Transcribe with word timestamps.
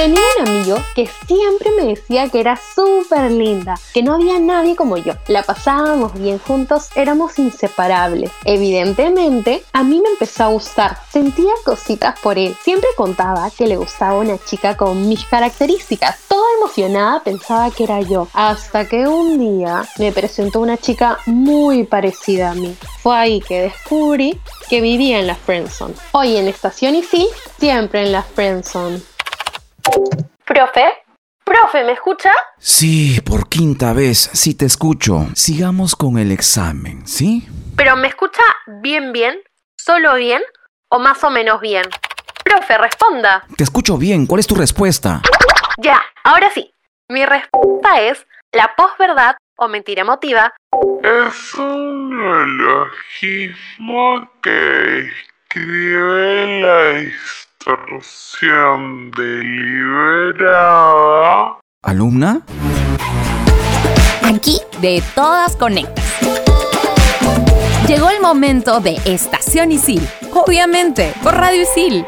Tenía 0.00 0.22
un 0.38 0.48
amigo 0.48 0.78
que 0.94 1.10
siempre 1.26 1.72
me 1.72 1.88
decía 1.88 2.30
que 2.30 2.40
era 2.40 2.58
súper 2.74 3.30
linda, 3.30 3.78
que 3.92 4.02
no 4.02 4.14
había 4.14 4.38
nadie 4.38 4.74
como 4.74 4.96
yo. 4.96 5.12
La 5.28 5.42
pasábamos 5.42 6.14
bien 6.14 6.38
juntos, 6.38 6.88
éramos 6.94 7.38
inseparables. 7.38 8.30
Evidentemente, 8.46 9.62
a 9.74 9.82
mí 9.82 10.00
me 10.00 10.08
empezó 10.08 10.44
a 10.44 10.46
gustar, 10.46 10.96
sentía 11.10 11.52
cositas 11.66 12.18
por 12.18 12.38
él. 12.38 12.56
Siempre 12.64 12.88
contaba 12.96 13.50
que 13.50 13.66
le 13.66 13.76
gustaba 13.76 14.18
una 14.18 14.38
chica 14.42 14.74
con 14.74 15.06
mis 15.06 15.26
características. 15.26 16.18
Toda 16.28 16.46
emocionada 16.56 17.22
pensaba 17.22 17.70
que 17.70 17.84
era 17.84 18.00
yo, 18.00 18.26
hasta 18.32 18.86
que 18.88 19.06
un 19.06 19.38
día 19.38 19.84
me 19.98 20.12
presentó 20.12 20.60
una 20.60 20.78
chica 20.78 21.18
muy 21.26 21.84
parecida 21.84 22.52
a 22.52 22.54
mí. 22.54 22.74
Fue 23.02 23.14
ahí 23.14 23.40
que 23.42 23.60
descubrí 23.60 24.40
que 24.70 24.80
vivía 24.80 25.20
en 25.20 25.26
la 25.26 25.34
Friendzone. 25.34 25.92
Hoy 26.12 26.38
en 26.38 26.48
Estación 26.48 26.94
sí, 27.02 27.28
siempre 27.58 28.02
en 28.02 28.12
la 28.12 28.22
Friendzone. 28.22 29.09
¿Profe? 30.44 30.84
¿Profe, 31.44 31.84
me 31.84 31.92
escucha? 31.92 32.32
Sí, 32.58 33.20
por 33.22 33.48
quinta 33.48 33.92
vez, 33.92 34.30
sí 34.32 34.54
te 34.54 34.66
escucho. 34.66 35.26
Sigamos 35.34 35.96
con 35.96 36.18
el 36.18 36.30
examen, 36.32 37.06
¿sí? 37.06 37.48
¿Pero 37.76 37.96
me 37.96 38.08
escucha 38.08 38.42
bien, 38.82 39.12
bien? 39.12 39.38
¿Solo 39.76 40.14
bien? 40.14 40.42
¿O 40.90 40.98
más 40.98 41.22
o 41.24 41.30
menos 41.30 41.60
bien? 41.60 41.84
Profe, 42.44 42.78
responda. 42.78 43.44
Te 43.56 43.64
escucho 43.64 43.96
bien, 43.96 44.26
¿cuál 44.26 44.40
es 44.40 44.46
tu 44.46 44.54
respuesta? 44.54 45.22
Ya, 45.78 46.00
ahora 46.24 46.50
sí. 46.52 46.72
Mi 47.08 47.24
respuesta 47.26 48.00
es 48.00 48.26
la 48.52 48.74
posverdad 48.76 49.36
o 49.56 49.68
mentira 49.68 50.02
emotiva. 50.02 50.52
Es 51.02 51.54
un 51.54 52.16
neologismo 52.16 54.30
que 54.42 55.10
escribe 55.48 56.60
la 56.60 56.92
distorsión 57.60 59.10
deliberada. 59.10 60.48
¿Alumna? 61.82 62.40
Aquí 64.22 64.60
de 64.80 65.02
todas 65.14 65.56
conectas. 65.56 66.04
Llegó 67.86 68.08
el 68.10 68.20
momento 68.22 68.80
de 68.80 68.98
Estación 69.04 69.72
Isil. 69.72 70.00
Obviamente, 70.32 71.12
por 71.22 71.34
Radio 71.34 71.62
Isil. 71.62 72.06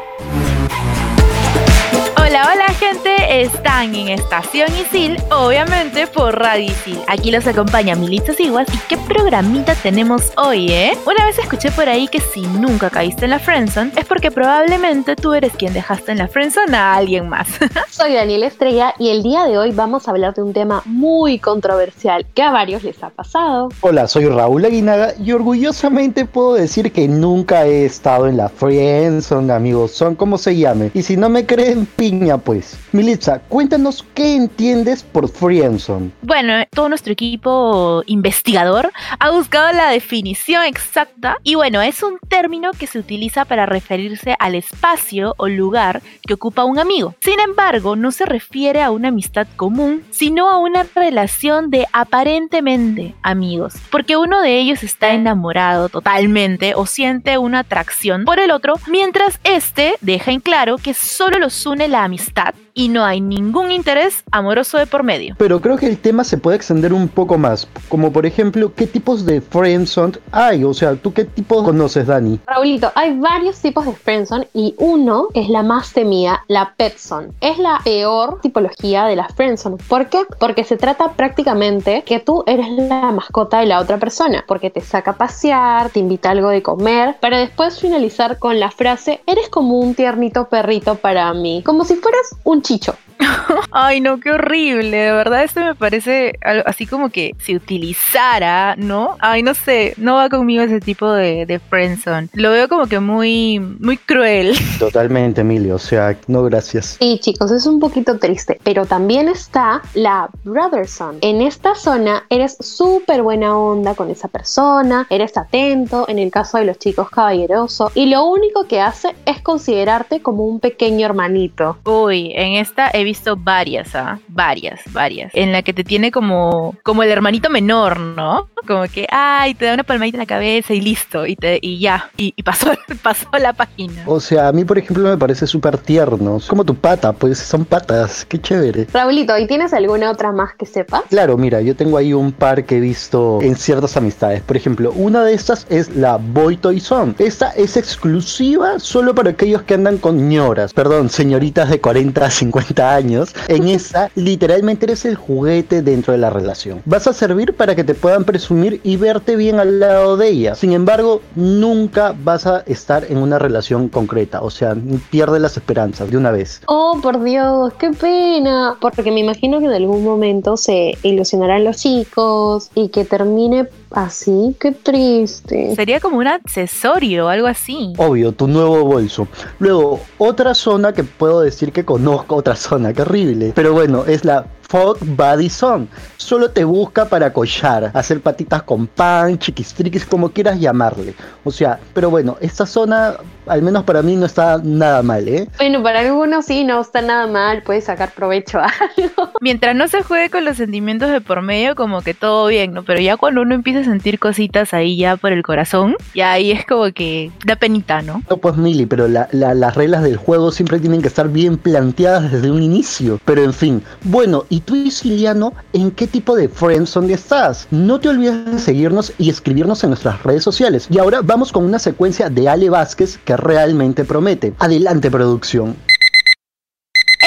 Hola, 2.25 2.49
hola 2.53 2.67
gente, 2.79 3.41
están 3.41 3.93
en 3.95 4.07
Estación 4.07 4.69
Isil, 4.77 5.17
obviamente 5.29 6.07
por 6.07 6.39
Radio 6.39 6.71
Isil. 6.71 6.97
Aquí 7.09 7.31
los 7.31 7.45
acompaña 7.47 7.95
Militza 7.95 8.33
Siguas 8.33 8.65
y 8.73 8.77
qué 8.87 8.97
programita 8.97 9.75
tenemos 9.75 10.31
hoy, 10.37 10.71
¿eh? 10.71 10.97
Una 11.05 11.25
vez 11.25 11.37
escuché 11.37 11.69
por 11.71 11.89
ahí 11.89 12.07
que 12.07 12.21
si 12.21 12.43
nunca 12.43 12.89
caíste 12.89 13.25
en 13.25 13.31
la 13.31 13.39
friendzone 13.39 13.91
es 13.97 14.05
porque 14.05 14.31
probablemente 14.31 15.17
tú 15.17 15.33
eres 15.33 15.51
quien 15.51 15.73
dejaste 15.73 16.13
en 16.13 16.19
la 16.19 16.29
friendzone 16.29 16.77
a 16.77 16.95
alguien 16.95 17.27
más. 17.27 17.49
Soy 17.89 18.13
Daniel 18.13 18.43
Estrella 18.43 18.95
y 18.97 19.09
el 19.09 19.21
día 19.21 19.43
de 19.43 19.57
hoy 19.57 19.71
vamos 19.71 20.07
a 20.07 20.11
hablar 20.11 20.33
de 20.33 20.43
un 20.43 20.53
tema 20.53 20.81
muy 20.85 21.39
controversial 21.39 22.25
que 22.33 22.41
a 22.41 22.51
varios 22.51 22.85
les 22.85 23.03
ha 23.03 23.09
pasado. 23.09 23.67
Hola, 23.81 24.07
soy 24.07 24.27
Raúl 24.27 24.63
Aguinaga 24.63 25.13
y 25.21 25.33
orgullosamente 25.33 26.23
puedo 26.23 26.53
decir 26.53 26.93
que 26.93 27.05
nunca 27.09 27.65
he 27.65 27.83
estado 27.83 28.27
en 28.27 28.37
la 28.37 28.47
friendzone, 28.47 29.51
amigos, 29.51 29.91
son 29.91 30.15
como 30.15 30.37
se 30.37 30.55
llame. 30.55 30.89
Y 30.93 31.03
si 31.03 31.17
no 31.17 31.27
me 31.27 31.45
creen, 31.45 31.85
piña 32.13 32.37
pues. 32.37 32.77
Militza, 32.91 33.39
cuéntanos 33.39 34.05
qué 34.13 34.35
entiendes 34.35 35.03
por 35.03 35.27
friendzone. 35.27 36.11
Bueno, 36.21 36.53
todo 36.69 36.89
nuestro 36.89 37.13
equipo 37.13 38.03
investigador 38.05 38.91
ha 39.19 39.31
buscado 39.31 39.71
la 39.73 39.89
definición 39.89 40.63
exacta 40.63 41.37
y 41.43 41.55
bueno, 41.55 41.81
es 41.81 42.03
un 42.03 42.19
término 42.27 42.71
que 42.71 42.87
se 42.87 42.99
utiliza 42.99 43.45
para 43.45 43.65
referirse 43.65 44.35
al 44.39 44.53
espacio 44.55 45.33
o 45.37 45.47
lugar 45.47 46.01
que 46.21 46.35
ocupa 46.35 46.63
un 46.65 46.77
amigo. 46.77 47.15
Sin 47.19 47.39
embargo, 47.39 47.95
no 47.95 48.11
se 48.11 48.25
refiere 48.25 48.83
a 48.83 48.91
una 48.91 49.07
amistad 49.07 49.47
común, 49.55 50.03
sino 50.11 50.49
a 50.49 50.59
una 50.59 50.85
relación 50.95 51.71
de 51.71 51.87
aparentemente 51.93 53.15
amigos, 53.23 53.73
porque 53.89 54.17
uno 54.17 54.41
de 54.41 54.59
ellos 54.59 54.83
está 54.83 55.13
enamorado 55.13 55.89
totalmente 55.89 56.75
o 56.75 56.85
siente 56.85 57.37
una 57.37 57.59
atracción 57.59 58.23
por 58.23 58.39
el 58.39 58.51
otro, 58.51 58.75
mientras 58.87 59.39
este 59.43 59.95
deja 60.01 60.31
en 60.31 60.41
claro 60.41 60.77
que 60.77 60.93
solo 60.93 61.39
los 61.39 61.65
une 61.65 61.87
la 61.87 62.02
amistad 62.03 62.55
y 62.73 62.89
no 62.89 63.03
hay 63.03 63.21
ningún 63.21 63.71
interés 63.71 64.23
amoroso 64.31 64.77
de 64.77 64.87
por 64.87 65.03
medio. 65.03 65.35
Pero 65.37 65.61
creo 65.61 65.77
que 65.77 65.87
el 65.87 65.97
tema 65.97 66.23
se 66.23 66.37
puede 66.37 66.57
extender 66.57 66.93
un 66.93 67.07
poco 67.07 67.37
más, 67.37 67.67
como 67.89 68.11
por 68.11 68.25
ejemplo, 68.25 68.73
¿qué 68.73 68.87
tipos 68.87 69.25
de 69.25 69.41
friendzone 69.41 70.17
hay? 70.31 70.63
O 70.63 70.73
sea, 70.73 70.95
¿tú 70.95 71.13
qué 71.13 71.25
tipo 71.25 71.63
conoces, 71.63 72.07
Dani? 72.07 72.39
Raulito, 72.47 72.91
hay 72.95 73.17
varios 73.17 73.59
tipos 73.59 73.85
de 73.85 73.93
friendzone 73.93 74.47
y 74.53 74.75
uno 74.77 75.27
es 75.33 75.49
la 75.49 75.63
más 75.63 75.93
temida, 75.93 76.43
la 76.47 76.73
petzone. 76.75 77.29
Es 77.41 77.57
la 77.57 77.79
peor 77.83 78.41
tipología 78.41 79.05
de 79.05 79.15
la 79.15 79.27
friendzone. 79.29 79.77
¿Por 79.87 80.07
qué? 80.07 80.23
Porque 80.39 80.63
se 80.63 80.77
trata 80.77 81.13
prácticamente 81.13 82.03
que 82.05 82.19
tú 82.19 82.43
eres 82.47 82.69
la 82.69 83.11
mascota 83.11 83.59
de 83.59 83.67
la 83.67 83.79
otra 83.79 83.97
persona, 83.97 84.43
porque 84.47 84.69
te 84.69 84.81
saca 84.81 85.11
a 85.11 85.17
pasear, 85.17 85.89
te 85.89 85.99
invita 85.99 86.31
algo 86.31 86.49
de 86.49 86.63
comer, 86.63 87.17
para 87.19 87.37
después 87.37 87.79
finalizar 87.79 88.39
con 88.39 88.59
la 88.59 88.71
frase, 88.71 89.21
eres 89.27 89.49
como 89.49 89.79
un 89.79 89.93
tiernito 89.93 90.49
perrito 90.49 90.95
para 90.95 91.33
mí, 91.33 91.61
como 91.65 91.85
si 91.85 91.95
fueras 91.95 92.35
un 92.43 92.62
chicho. 92.63 92.97
Ay, 93.71 94.01
no, 94.01 94.19
qué 94.19 94.31
horrible. 94.31 94.97
De 94.97 95.11
verdad, 95.11 95.43
esto 95.43 95.59
me 95.59 95.75
parece 95.75 96.33
algo 96.41 96.63
así 96.65 96.85
como 96.85 97.09
que 97.09 97.35
se 97.39 97.55
utilizara, 97.55 98.75
¿no? 98.77 99.17
Ay, 99.19 99.43
no 99.43 99.53
sé, 99.53 99.93
no 99.97 100.15
va 100.15 100.29
conmigo 100.29 100.63
ese 100.63 100.79
tipo 100.79 101.11
de, 101.11 101.45
de 101.45 101.59
friendzone. 101.59 102.29
Lo 102.33 102.51
veo 102.51 102.67
como 102.67 102.87
que 102.87 102.99
muy, 102.99 103.59
muy 103.59 103.97
cruel. 103.97 104.55
Totalmente, 104.79 105.41
Emilio. 105.41 105.75
O 105.75 105.79
sea, 105.79 106.17
no 106.27 106.43
gracias. 106.43 106.97
Sí, 106.99 107.19
chicos, 107.21 107.51
es 107.51 107.65
un 107.65 107.79
poquito 107.79 108.17
triste. 108.19 108.59
Pero 108.63 108.85
también 108.85 109.27
está 109.27 109.81
la 109.93 110.29
brotherson. 110.43 111.17
En 111.21 111.41
esta 111.41 111.75
zona 111.75 112.25
eres 112.29 112.57
súper 112.59 113.21
buena 113.21 113.57
onda 113.57 113.95
con 113.95 114.09
esa 114.09 114.27
persona, 114.27 115.07
eres 115.09 115.37
atento, 115.37 116.05
en 116.07 116.19
el 116.19 116.31
caso 116.31 116.57
de 116.57 116.65
los 116.65 116.77
chicos 116.79 117.09
caballeroso, 117.09 117.91
y 117.93 118.07
lo 118.07 118.25
único 118.25 118.67
que 118.67 118.81
hace 118.81 119.15
es 119.25 119.41
considerarte 119.41 120.21
como 120.21 120.45
un 120.45 120.59
pequeño 120.59 121.05
hermanito. 121.05 121.77
Uy, 121.85 122.31
en 122.35 122.53
esta 122.53 122.89
he 122.93 123.03
visto 123.03 123.12
varias, 123.37 123.95
¿ah? 123.95 124.19
Varias, 124.27 124.81
varias. 124.91 125.31
En 125.33 125.51
la 125.51 125.61
que 125.61 125.73
te 125.73 125.83
tiene 125.83 126.11
como, 126.11 126.75
como 126.83 127.03
el 127.03 127.09
hermanito 127.09 127.49
menor, 127.49 127.99
¿no? 127.99 128.49
Como 128.67 128.83
que, 128.83 129.07
ay, 129.11 129.53
te 129.55 129.65
da 129.65 129.73
una 129.73 129.83
palmadita 129.83 130.17
en 130.17 130.19
la 130.19 130.25
cabeza 130.25 130.73
y 130.73 130.81
listo, 130.81 131.25
y, 131.25 131.35
te, 131.35 131.59
y 131.61 131.79
ya, 131.79 132.09
y, 132.17 132.33
y 132.35 132.43
pasó, 132.43 132.71
pasó 133.03 133.27
la 133.39 133.53
página. 133.53 134.03
O 134.05 134.19
sea, 134.19 134.47
a 134.47 134.51
mí, 134.51 134.63
por 134.63 134.77
ejemplo, 134.77 135.09
me 135.09 135.17
parece 135.17 135.47
súper 135.47 135.77
tierno. 135.77 136.37
Es 136.37 136.45
como 136.45 136.63
tu 136.63 136.75
pata, 136.75 137.13
pues 137.13 137.39
son 137.39 137.65
patas. 137.65 138.25
Qué 138.25 138.39
chévere. 138.39 138.87
Raulito, 138.93 139.37
¿y 139.37 139.47
tienes 139.47 139.73
alguna 139.73 140.11
otra 140.11 140.31
más 140.31 140.53
que 140.55 140.65
sepas? 140.65 141.03
Claro, 141.09 141.37
mira, 141.37 141.61
yo 141.61 141.75
tengo 141.75 141.97
ahí 141.97 142.13
un 142.13 142.31
par 142.31 142.65
que 142.65 142.77
he 142.77 142.79
visto 142.79 143.39
en 143.41 143.55
ciertas 143.55 143.97
amistades. 143.97 144.41
Por 144.41 144.57
ejemplo, 144.57 144.91
una 144.95 145.23
de 145.23 145.33
estas 145.33 145.65
es 145.69 145.95
la 145.95 146.17
Boy 146.17 146.57
Toy 146.57 146.79
Song. 146.79 147.15
Esta 147.19 147.51
es 147.51 147.77
exclusiva 147.77 148.79
solo 148.79 149.13
para 149.13 149.31
aquellos 149.31 149.63
que 149.63 149.73
andan 149.73 149.97
con 149.97 150.29
ñoras, 150.29 150.73
perdón, 150.73 151.09
señoritas 151.09 151.69
de 151.69 151.79
40 151.79 152.25
a 152.25 152.29
50 152.29 152.92
años. 152.92 152.92
En 152.99 153.67
esa, 153.67 154.11
literalmente 154.15 154.85
eres 154.85 155.05
el 155.05 155.15
juguete 155.15 155.81
dentro 155.81 156.13
de 156.13 156.19
la 156.19 156.29
relación. 156.29 156.81
Vas 156.85 157.07
a 157.07 157.13
servir 157.13 157.53
para 157.55 157.75
que 157.75 157.83
te 157.83 157.95
puedan 157.95 158.23
presumir 158.23 158.81
y 158.83 158.97
verte 158.97 159.35
bien 159.35 159.59
al 159.59 159.79
lado 159.79 160.17
de 160.17 160.29
ella. 160.29 160.55
Sin 160.55 160.73
embargo, 160.73 161.21
nunca 161.35 162.15
vas 162.23 162.45
a 162.45 162.59
estar 162.67 163.05
en 163.09 163.17
una 163.17 163.39
relación 163.39 163.89
concreta. 163.89 164.41
O 164.41 164.49
sea, 164.49 164.75
pierde 165.09 165.39
las 165.39 165.57
esperanzas 165.57 166.11
de 166.11 166.17
una 166.17 166.31
vez. 166.31 166.61
Oh, 166.67 166.99
por 167.01 167.23
Dios, 167.23 167.73
qué 167.79 167.91
pena. 167.91 168.75
Porque 168.79 169.11
me 169.11 169.19
imagino 169.19 169.59
que 169.59 169.65
en 169.65 169.73
algún 169.73 170.03
momento 170.03 170.57
se 170.57 170.97
ilusionarán 171.03 171.63
los 171.63 171.77
chicos 171.77 172.69
y 172.75 172.89
que 172.89 173.05
termine 173.05 173.67
así. 173.91 174.55
Qué 174.59 174.71
triste. 174.71 175.75
Sería 175.75 175.99
como 175.99 176.17
un 176.17 176.27
accesorio 176.27 177.25
o 177.25 177.29
algo 177.29 177.47
así. 177.47 177.93
Obvio, 177.97 178.31
tu 178.31 178.47
nuevo 178.47 178.83
bolso. 178.83 179.27
Luego, 179.59 179.99
otra 180.17 180.53
zona 180.53 180.93
que 180.93 181.03
puedo 181.03 181.41
decir 181.41 181.71
que 181.71 181.85
conozco, 181.85 182.35
otra 182.35 182.55
zona, 182.55 182.82
horrible. 182.85 183.51
Pero 183.55 183.73
bueno, 183.73 184.05
es 184.05 184.25
la 184.25 184.45
Fog 184.67 184.97
Body 185.01 185.49
Zone. 185.49 185.87
Solo 186.17 186.49
te 186.51 186.63
busca 186.63 187.05
para 187.05 187.31
collar, 187.33 187.91
hacer 187.93 188.21
patitas 188.21 188.63
con 188.63 188.87
pan, 188.87 189.37
chiquistriquis, 189.37 190.05
como 190.05 190.29
quieras 190.29 190.59
llamarle. 190.59 191.13
O 191.43 191.51
sea, 191.51 191.79
pero 191.93 192.09
bueno, 192.09 192.37
esta 192.41 192.65
zona, 192.65 193.15
al 193.45 193.61
menos 193.61 193.83
para 193.83 194.01
mí, 194.01 194.15
no 194.15 194.25
está 194.25 194.59
nada 194.63 195.03
mal, 195.03 195.27
¿eh? 195.27 195.47
Bueno, 195.57 195.83
para 195.83 195.99
algunos 195.99 196.45
sí, 196.45 196.63
no 196.63 196.81
está 196.81 197.01
nada 197.01 197.27
mal, 197.27 197.61
puedes 197.63 197.83
sacar 197.85 198.11
provecho 198.13 198.59
a 198.59 198.65
algo. 198.97 199.31
Mientras 199.41 199.75
no 199.75 199.87
se 199.87 200.01
juegue 200.03 200.29
con 200.29 200.45
los 200.45 200.57
sentimientos 200.57 201.11
de 201.11 201.21
por 201.21 201.41
medio, 201.41 201.75
como 201.75 202.01
que 202.01 202.13
todo 202.13 202.47
bien, 202.47 202.73
¿no? 202.73 202.83
Pero 202.83 202.99
ya 203.01 203.17
cuando 203.17 203.41
uno 203.41 203.53
empieza 203.55 203.81
a 203.81 203.83
sentir 203.83 204.17
cositas 204.19 204.73
ahí 204.73 204.97
ya 204.97 205.17
por 205.17 205.31
el 205.33 205.43
corazón, 205.43 205.95
ya 206.15 206.31
ahí 206.31 206.51
es 206.51 206.65
como 206.65 206.91
que 206.93 207.31
da 207.45 207.55
penita, 207.57 208.01
¿no? 208.01 208.21
No, 208.29 208.37
pues 208.37 208.55
Mili, 208.55 208.85
pero 208.85 209.07
la- 209.07 209.27
la- 209.31 209.53
las 209.53 209.75
reglas 209.75 210.03
del 210.03 210.17
juego 210.17 210.51
siempre 210.51 210.79
tienen 210.79 211.01
que 211.01 211.07
estar 211.09 211.27
bien 211.29 211.57
planteadas 211.57 212.31
desde 212.31 212.49
un 212.49 212.63
inicio. 212.63 213.19
Pero 213.25 213.43
en 213.43 213.53
fin, 213.53 213.83
bueno, 214.03 214.45
¿Y 214.53 214.59
tú, 214.59 214.75
Isiliano, 214.75 215.51
en 215.73 215.89
qué 215.89 216.05
tipo 216.05 216.35
de 216.35 216.47
friendzone 216.47 217.11
estás? 217.11 217.65
No 217.71 217.99
te 217.99 218.07
olvides 218.07 218.45
de 218.45 218.59
seguirnos 218.59 219.11
y 219.17 219.31
escribirnos 219.31 219.83
en 219.83 219.89
nuestras 219.89 220.21
redes 220.21 220.43
sociales. 220.43 220.85
Y 220.91 220.99
ahora 220.99 221.21
vamos 221.23 221.51
con 221.51 221.65
una 221.65 221.79
secuencia 221.79 222.29
de 222.29 222.47
Ale 222.47 222.69
Vázquez 222.69 223.17
que 223.25 223.35
realmente 223.35 224.05
promete. 224.05 224.53
Adelante, 224.59 225.09
producción. 225.09 225.75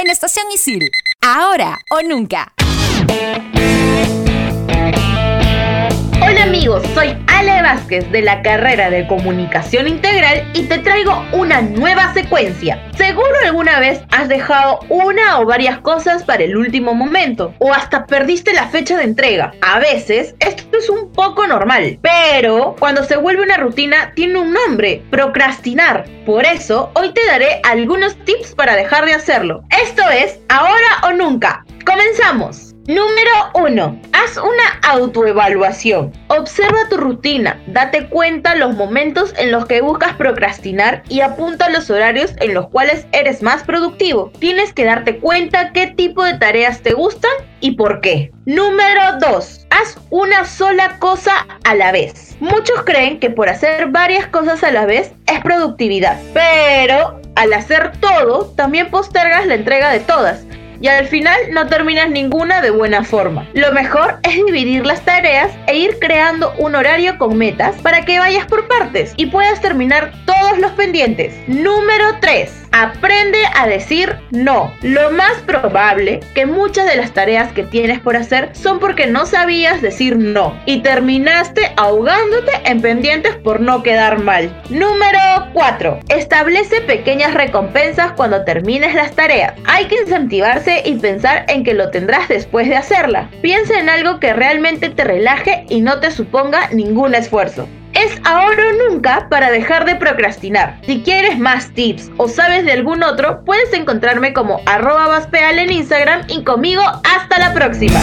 En 0.00 0.08
Estación 0.08 0.46
Isil, 0.54 0.88
ahora 1.20 1.80
o 1.90 2.00
nunca. 2.08 2.52
Hola 6.22 6.44
amigos, 6.44 6.84
soy 6.94 7.08
Ale 7.36 7.60
Vázquez 7.60 8.10
de 8.12 8.22
la 8.22 8.40
carrera 8.40 8.88
de 8.88 9.06
Comunicación 9.06 9.86
Integral 9.86 10.50
y 10.54 10.62
te 10.62 10.78
traigo 10.78 11.22
una 11.34 11.60
nueva 11.60 12.14
secuencia. 12.14 12.82
Seguro 12.96 13.28
alguna 13.44 13.78
vez 13.78 14.00
has 14.10 14.26
dejado 14.30 14.80
una 14.88 15.38
o 15.38 15.44
varias 15.44 15.78
cosas 15.80 16.24
para 16.24 16.44
el 16.44 16.56
último 16.56 16.94
momento 16.94 17.52
o 17.58 17.74
hasta 17.74 18.06
perdiste 18.06 18.54
la 18.54 18.68
fecha 18.68 18.96
de 18.96 19.04
entrega. 19.04 19.52
A 19.60 19.78
veces 19.80 20.34
esto 20.38 20.78
es 20.78 20.88
un 20.88 21.12
poco 21.12 21.46
normal, 21.46 21.98
pero 22.00 22.74
cuando 22.78 23.04
se 23.04 23.18
vuelve 23.18 23.42
una 23.42 23.58
rutina 23.58 24.12
tiene 24.14 24.38
un 24.38 24.54
nombre, 24.54 25.02
procrastinar. 25.10 26.06
Por 26.24 26.46
eso 26.46 26.90
hoy 26.94 27.12
te 27.12 27.26
daré 27.26 27.60
algunos 27.64 28.16
tips 28.24 28.54
para 28.54 28.76
dejar 28.76 29.04
de 29.04 29.12
hacerlo. 29.12 29.62
Esto 29.82 30.08
es 30.08 30.40
ahora 30.48 31.02
o 31.02 31.12
nunca. 31.12 31.66
Comenzamos. 31.84 32.75
Número 32.88 33.50
1. 33.54 34.00
Haz 34.12 34.36
una 34.36 34.78
autoevaluación. 34.88 36.12
Observa 36.28 36.88
tu 36.88 36.96
rutina, 36.96 37.60
date 37.66 38.06
cuenta 38.06 38.54
los 38.54 38.76
momentos 38.76 39.34
en 39.38 39.50
los 39.50 39.66
que 39.66 39.80
buscas 39.80 40.14
procrastinar 40.14 41.02
y 41.08 41.20
apunta 41.20 41.68
los 41.68 41.90
horarios 41.90 42.34
en 42.38 42.54
los 42.54 42.68
cuales 42.68 43.08
eres 43.10 43.42
más 43.42 43.64
productivo. 43.64 44.30
Tienes 44.38 44.72
que 44.72 44.84
darte 44.84 45.18
cuenta 45.18 45.72
qué 45.72 45.88
tipo 45.88 46.22
de 46.22 46.38
tareas 46.38 46.80
te 46.82 46.92
gustan 46.94 47.32
y 47.58 47.72
por 47.72 48.00
qué. 48.00 48.30
Número 48.44 49.18
2. 49.18 49.66
Haz 49.70 49.98
una 50.10 50.44
sola 50.44 51.00
cosa 51.00 51.44
a 51.64 51.74
la 51.74 51.90
vez. 51.90 52.36
Muchos 52.38 52.84
creen 52.84 53.18
que 53.18 53.30
por 53.30 53.48
hacer 53.48 53.88
varias 53.88 54.28
cosas 54.28 54.62
a 54.62 54.70
la 54.70 54.86
vez 54.86 55.10
es 55.26 55.40
productividad, 55.40 56.20
pero 56.32 57.20
al 57.34 57.52
hacer 57.52 57.92
todo 57.98 58.52
también 58.56 58.90
postergas 58.90 59.44
la 59.46 59.54
entrega 59.54 59.90
de 59.90 60.00
todas 60.00 60.45
y 60.80 60.88
al 60.88 61.06
final 61.06 61.38
no 61.52 61.66
terminas 61.66 62.10
ninguna 62.10 62.60
de 62.60 62.70
buena 62.70 63.04
forma. 63.04 63.46
Lo 63.54 63.72
mejor 63.72 64.18
es 64.22 64.34
dividir 64.34 64.86
las 64.86 65.04
tareas 65.04 65.52
e 65.66 65.76
ir 65.76 65.98
creando 65.98 66.52
un 66.58 66.74
horario 66.74 67.18
con 67.18 67.36
metas 67.36 67.76
para 67.82 68.04
que 68.04 68.18
vayas 68.18 68.46
por 68.46 68.68
partes 68.68 69.14
y 69.16 69.26
puedas 69.26 69.60
terminar 69.60 70.12
todos 70.24 70.58
los 70.58 70.72
pendientes. 70.72 71.34
Número 71.46 72.18
3. 72.20 72.65
Aprende 72.78 73.38
a 73.54 73.66
decir 73.66 74.16
no. 74.32 74.70
Lo 74.82 75.10
más 75.10 75.32
probable 75.46 76.20
que 76.34 76.44
muchas 76.44 76.84
de 76.84 76.96
las 76.96 77.12
tareas 77.12 77.50
que 77.54 77.62
tienes 77.62 78.00
por 78.00 78.16
hacer 78.16 78.50
son 78.52 78.80
porque 78.80 79.06
no 79.06 79.24
sabías 79.24 79.80
decir 79.80 80.18
no 80.18 80.54
y 80.66 80.82
terminaste 80.82 81.72
ahogándote 81.78 82.52
en 82.66 82.82
pendientes 82.82 83.34
por 83.36 83.60
no 83.62 83.82
quedar 83.82 84.22
mal. 84.22 84.54
Número 84.68 85.18
4. 85.54 86.00
Establece 86.10 86.82
pequeñas 86.82 87.32
recompensas 87.32 88.12
cuando 88.12 88.44
termines 88.44 88.94
las 88.94 89.12
tareas. 89.12 89.54
Hay 89.64 89.86
que 89.86 90.02
incentivarse 90.02 90.82
y 90.84 90.96
pensar 90.96 91.46
en 91.48 91.64
que 91.64 91.72
lo 91.72 91.90
tendrás 91.90 92.28
después 92.28 92.68
de 92.68 92.76
hacerla. 92.76 93.30
Piensa 93.40 93.80
en 93.80 93.88
algo 93.88 94.20
que 94.20 94.34
realmente 94.34 94.90
te 94.90 95.02
relaje 95.02 95.64
y 95.70 95.80
no 95.80 95.98
te 96.00 96.10
suponga 96.10 96.68
ningún 96.72 97.14
esfuerzo. 97.14 97.66
Es 98.06 98.20
ahora 98.22 98.62
o 98.68 98.88
nunca 98.88 99.26
para 99.28 99.50
dejar 99.50 99.84
de 99.84 99.96
procrastinar. 99.96 100.78
Si 100.86 101.02
quieres 101.02 101.40
más 101.40 101.74
tips 101.74 102.12
o 102.18 102.28
sabes 102.28 102.64
de 102.64 102.70
algún 102.70 103.02
otro, 103.02 103.44
puedes 103.44 103.72
encontrarme 103.72 104.32
como 104.32 104.60
arroba 104.64 105.08
vaspeal 105.08 105.58
en 105.58 105.72
Instagram 105.72 106.24
y 106.28 106.44
conmigo 106.44 106.82
hasta 107.02 107.40
la 107.40 107.52
próxima. 107.52 107.98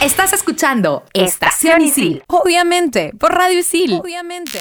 Estás 0.00 0.32
escuchando 0.32 1.02
Estación 1.12 1.80
Isil, 1.80 2.22
obviamente, 2.28 3.10
por 3.18 3.34
Radio 3.34 3.58
Isil. 3.58 3.94
Obviamente. 3.94 4.60